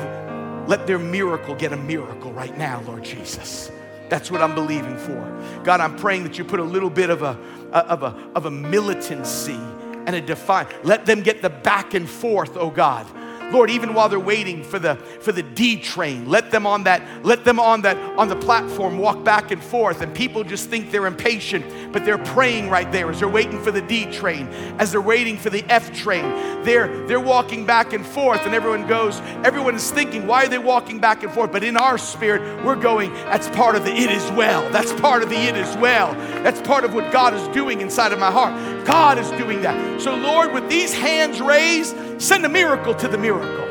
[0.67, 3.71] let their miracle get a miracle right now, Lord Jesus.
[4.09, 5.61] That's what I'm believing for.
[5.63, 7.37] God, I'm praying that you put a little bit of a,
[7.71, 10.67] of a, of a militancy and a define.
[10.83, 13.07] Let them get the back and forth, oh God.
[13.51, 17.25] Lord, even while they're waiting for the for the D train, let them on that,
[17.25, 20.01] let them on that on the platform walk back and forth.
[20.01, 23.71] And people just think they're impatient, but they're praying right there as they're waiting for
[23.71, 24.47] the D train,
[24.79, 26.23] as they're waiting for the F train.
[26.63, 30.57] They're they're walking back and forth, and everyone goes, everyone is thinking, why are they
[30.57, 31.51] walking back and forth?
[31.51, 34.69] But in our spirit, we're going, that's part of the it is well.
[34.71, 36.13] That's part of the it is well.
[36.43, 38.85] That's part of what God is doing inside of my heart.
[38.85, 40.01] God is doing that.
[40.01, 43.67] So, Lord, with these hands raised, send a miracle to the miracle.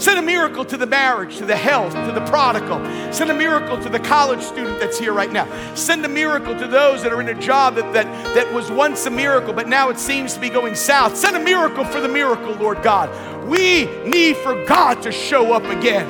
[0.00, 2.78] Send a miracle to the marriage, to the health, to the prodigal.
[3.12, 5.46] Send a miracle to the college student that's here right now.
[5.74, 9.04] Send a miracle to those that are in a job that, that, that was once
[9.04, 11.14] a miracle, but now it seems to be going south.
[11.18, 13.10] Send a miracle for the miracle, Lord God.
[13.46, 16.08] We need for God to show up again.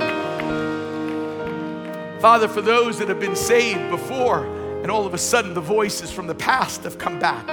[2.21, 4.45] Father, for those that have been saved before,
[4.83, 7.49] and all of a sudden the voices from the past have come back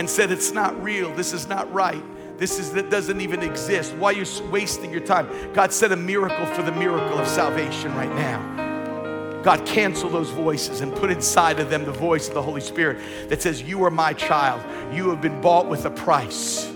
[0.00, 2.02] and said, It's not real, this is not right.
[2.40, 3.92] This is that doesn't even exist.
[3.96, 5.28] Why are you wasting your time?
[5.52, 9.42] God said a miracle for the miracle of salvation right now.
[9.42, 13.28] God, cancel those voices and put inside of them the voice of the Holy Spirit
[13.28, 14.62] that says, You are my child.
[14.94, 16.72] You have been bought with a price.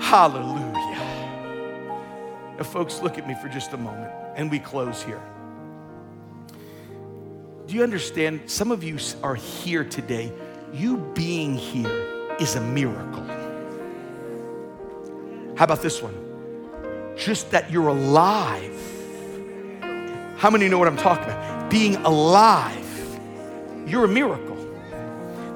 [0.00, 0.74] Hallelujah.
[2.56, 5.22] Now, folks, look at me for just a moment and we close here.
[7.68, 8.50] Do you understand?
[8.50, 10.32] Some of you are here today.
[10.72, 13.37] You being here is a miracle.
[15.58, 16.14] How about this one?
[17.16, 18.80] Just that you're alive.
[20.36, 21.68] How many know what I'm talking about?
[21.68, 22.86] Being alive.
[23.84, 24.54] You're a miracle.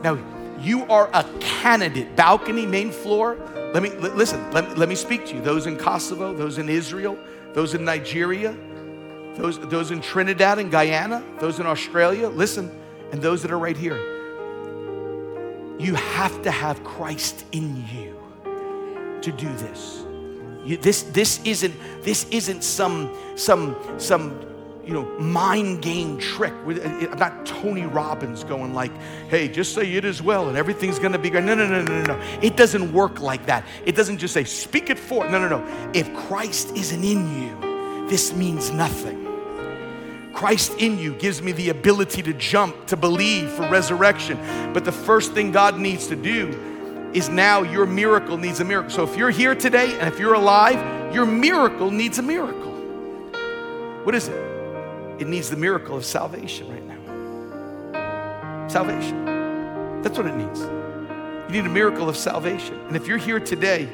[0.03, 0.19] Now,
[0.59, 2.17] you are a candidate.
[2.17, 3.37] Balcony, main floor.
[3.73, 5.41] Let me listen, let, let me speak to you.
[5.41, 7.17] Those in Kosovo, those in Israel,
[7.53, 8.57] those in Nigeria,
[9.37, 12.77] those, those in Trinidad and Guyana, those in Australia, listen,
[13.13, 13.99] and those that are right here.
[15.79, 18.12] You have to have Christ in you
[19.23, 20.05] to do this.
[20.65, 24.41] You, this, this isn't, this isn't some, some, some,
[24.85, 26.53] you know, mind game trick.
[26.67, 28.93] Uh, I'm not Tony Robbins going like,
[29.29, 31.45] hey, just say it as well and everything's gonna be good.
[31.45, 32.23] No, no, no, no, no, no.
[32.43, 33.65] It doesn't work like that.
[33.87, 35.31] It doesn't just say, speak it forth.
[35.31, 35.91] No, no, no.
[35.95, 39.21] If Christ isn't in you, this means nothing.
[40.33, 44.39] Christ in you gives me the ability to jump, to believe for resurrection.
[44.73, 46.72] But the first thing God needs to do
[47.15, 48.91] is now your miracle needs a miracle.
[48.91, 52.73] So if you're here today and if you're alive, your miracle needs a miracle.
[54.05, 54.37] What is it?
[55.21, 58.69] It needs the miracle of salvation right now.
[58.69, 59.25] Salvation.
[60.03, 60.61] That's what it needs.
[60.61, 62.79] You need a miracle of salvation.
[62.87, 63.89] And if you're here today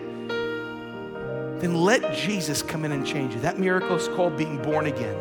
[1.61, 3.41] then let Jesus come in and change you.
[3.41, 5.17] That miracle is called being born again.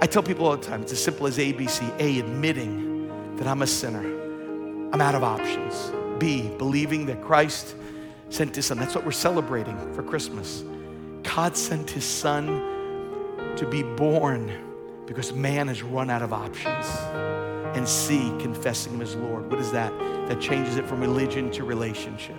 [0.00, 1.82] I tell people all the time, it's as simple as ABC.
[2.00, 4.04] A, admitting that I'm a sinner.
[4.92, 5.92] I'm out of options.
[6.18, 7.74] B, believing that Christ
[8.30, 8.78] sent his son.
[8.78, 10.64] That's what we're celebrating for Christmas.
[11.22, 12.46] God sent his son
[13.56, 16.86] to be born because man has run out of options.
[17.76, 19.50] And C, confessing him as Lord.
[19.50, 19.92] What is that?
[20.28, 22.36] That changes it from religion to relationship.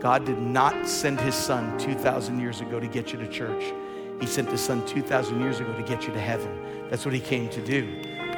[0.00, 3.72] God did not send his son 2,000 years ago to get you to church.
[4.20, 6.88] He sent his son 2,000 years ago to get you to heaven.
[6.88, 7.84] That's what he came to do.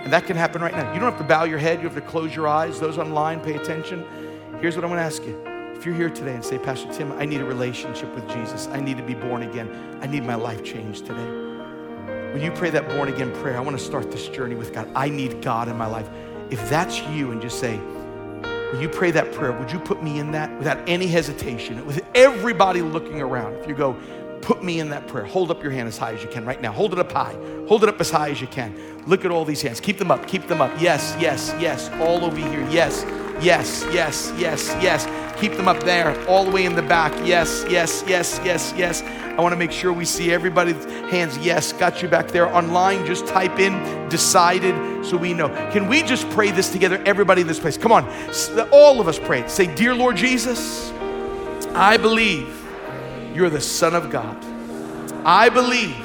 [0.00, 0.92] And that can happen right now.
[0.94, 2.80] You don't have to bow your head, you have to close your eyes.
[2.80, 4.04] Those online, pay attention.
[4.60, 5.40] Here's what I'm gonna ask you.
[5.74, 8.78] If you're here today and say, Pastor Tim, I need a relationship with Jesus, I
[8.78, 11.24] need to be born again, I need my life changed today.
[12.34, 14.86] When you pray that born again prayer, I wanna start this journey with God.
[14.94, 16.10] I need God in my life.
[16.50, 20.18] If that's you and just say, when you pray that prayer, would you put me
[20.18, 23.54] in that without any hesitation, with everybody looking around?
[23.54, 23.96] If you go,
[24.42, 26.60] put me in that prayer, hold up your hand as high as you can right
[26.60, 26.70] now.
[26.70, 27.34] Hold it up high.
[27.66, 28.76] Hold it up as high as you can.
[29.06, 29.80] Look at all these hands.
[29.80, 30.26] Keep them up.
[30.28, 30.70] Keep them up.
[30.78, 31.88] Yes, yes, yes.
[32.00, 32.68] All over here.
[32.70, 33.04] Yes,
[33.40, 35.06] yes, yes, yes, yes.
[35.40, 37.12] Keep them up there, all the way in the back.
[37.26, 39.02] Yes, yes, yes, yes, yes.
[39.02, 41.38] I want to make sure we see everybody's hands.
[41.38, 42.46] Yes, got you back there.
[42.54, 45.48] Online, just type in decided so we know.
[45.72, 47.78] Can we just pray this together, everybody in this place?
[47.78, 48.04] Come on,
[48.70, 49.48] all of us pray.
[49.48, 50.90] Say, Dear Lord Jesus,
[51.74, 52.54] I believe
[53.34, 54.36] you're the Son of God.
[55.24, 55.96] I believe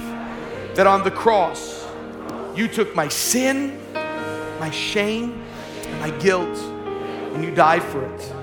[0.75, 1.85] that on the cross,
[2.55, 3.81] you took my sin,
[4.59, 5.41] my shame,
[5.87, 6.57] and my guilt,
[7.35, 8.33] and you died for it.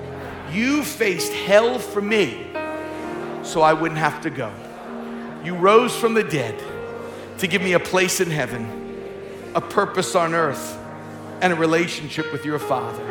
[0.53, 2.47] You faced hell for me
[3.43, 4.53] so I wouldn't have to go.
[5.43, 6.61] You rose from the dead
[7.39, 10.79] to give me a place in heaven, a purpose on earth,
[11.41, 13.03] and a relationship with your Father.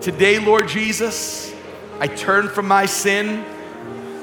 [0.00, 1.54] Today, Lord Jesus,
[2.00, 3.44] I turn from my sin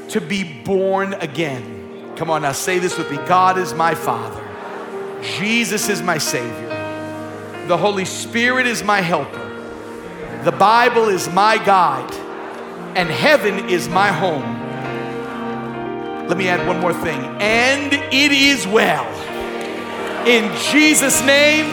[0.10, 2.14] to be born again.
[2.18, 4.44] Come on now, say this with me God is my Father,
[5.22, 6.68] Jesus is my Savior,
[7.68, 9.41] the Holy Spirit is my helper,
[10.44, 12.14] the Bible is my guide,
[12.96, 14.62] and heaven is my home.
[16.28, 17.20] Let me add one more thing.
[17.42, 19.06] And it is well.
[20.26, 21.66] In Jesus' name.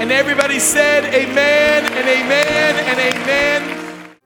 [0.00, 4.16] And everybody said, Amen and Amen and Amen.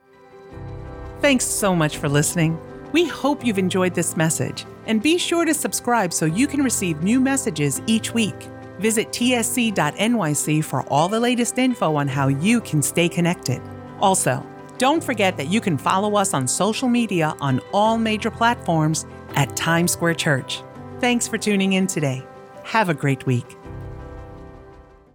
[1.19, 2.57] Thanks so much for listening.
[2.93, 4.65] We hope you've enjoyed this message.
[4.85, 8.47] And be sure to subscribe so you can receive new messages each week.
[8.79, 13.61] Visit tsc.nyc for all the latest info on how you can stay connected.
[14.03, 14.45] Also,
[14.77, 19.55] don't forget that you can follow us on social media on all major platforms at
[19.55, 20.61] Times Square Church.
[20.99, 22.21] Thanks for tuning in today.
[22.65, 23.57] Have a great week.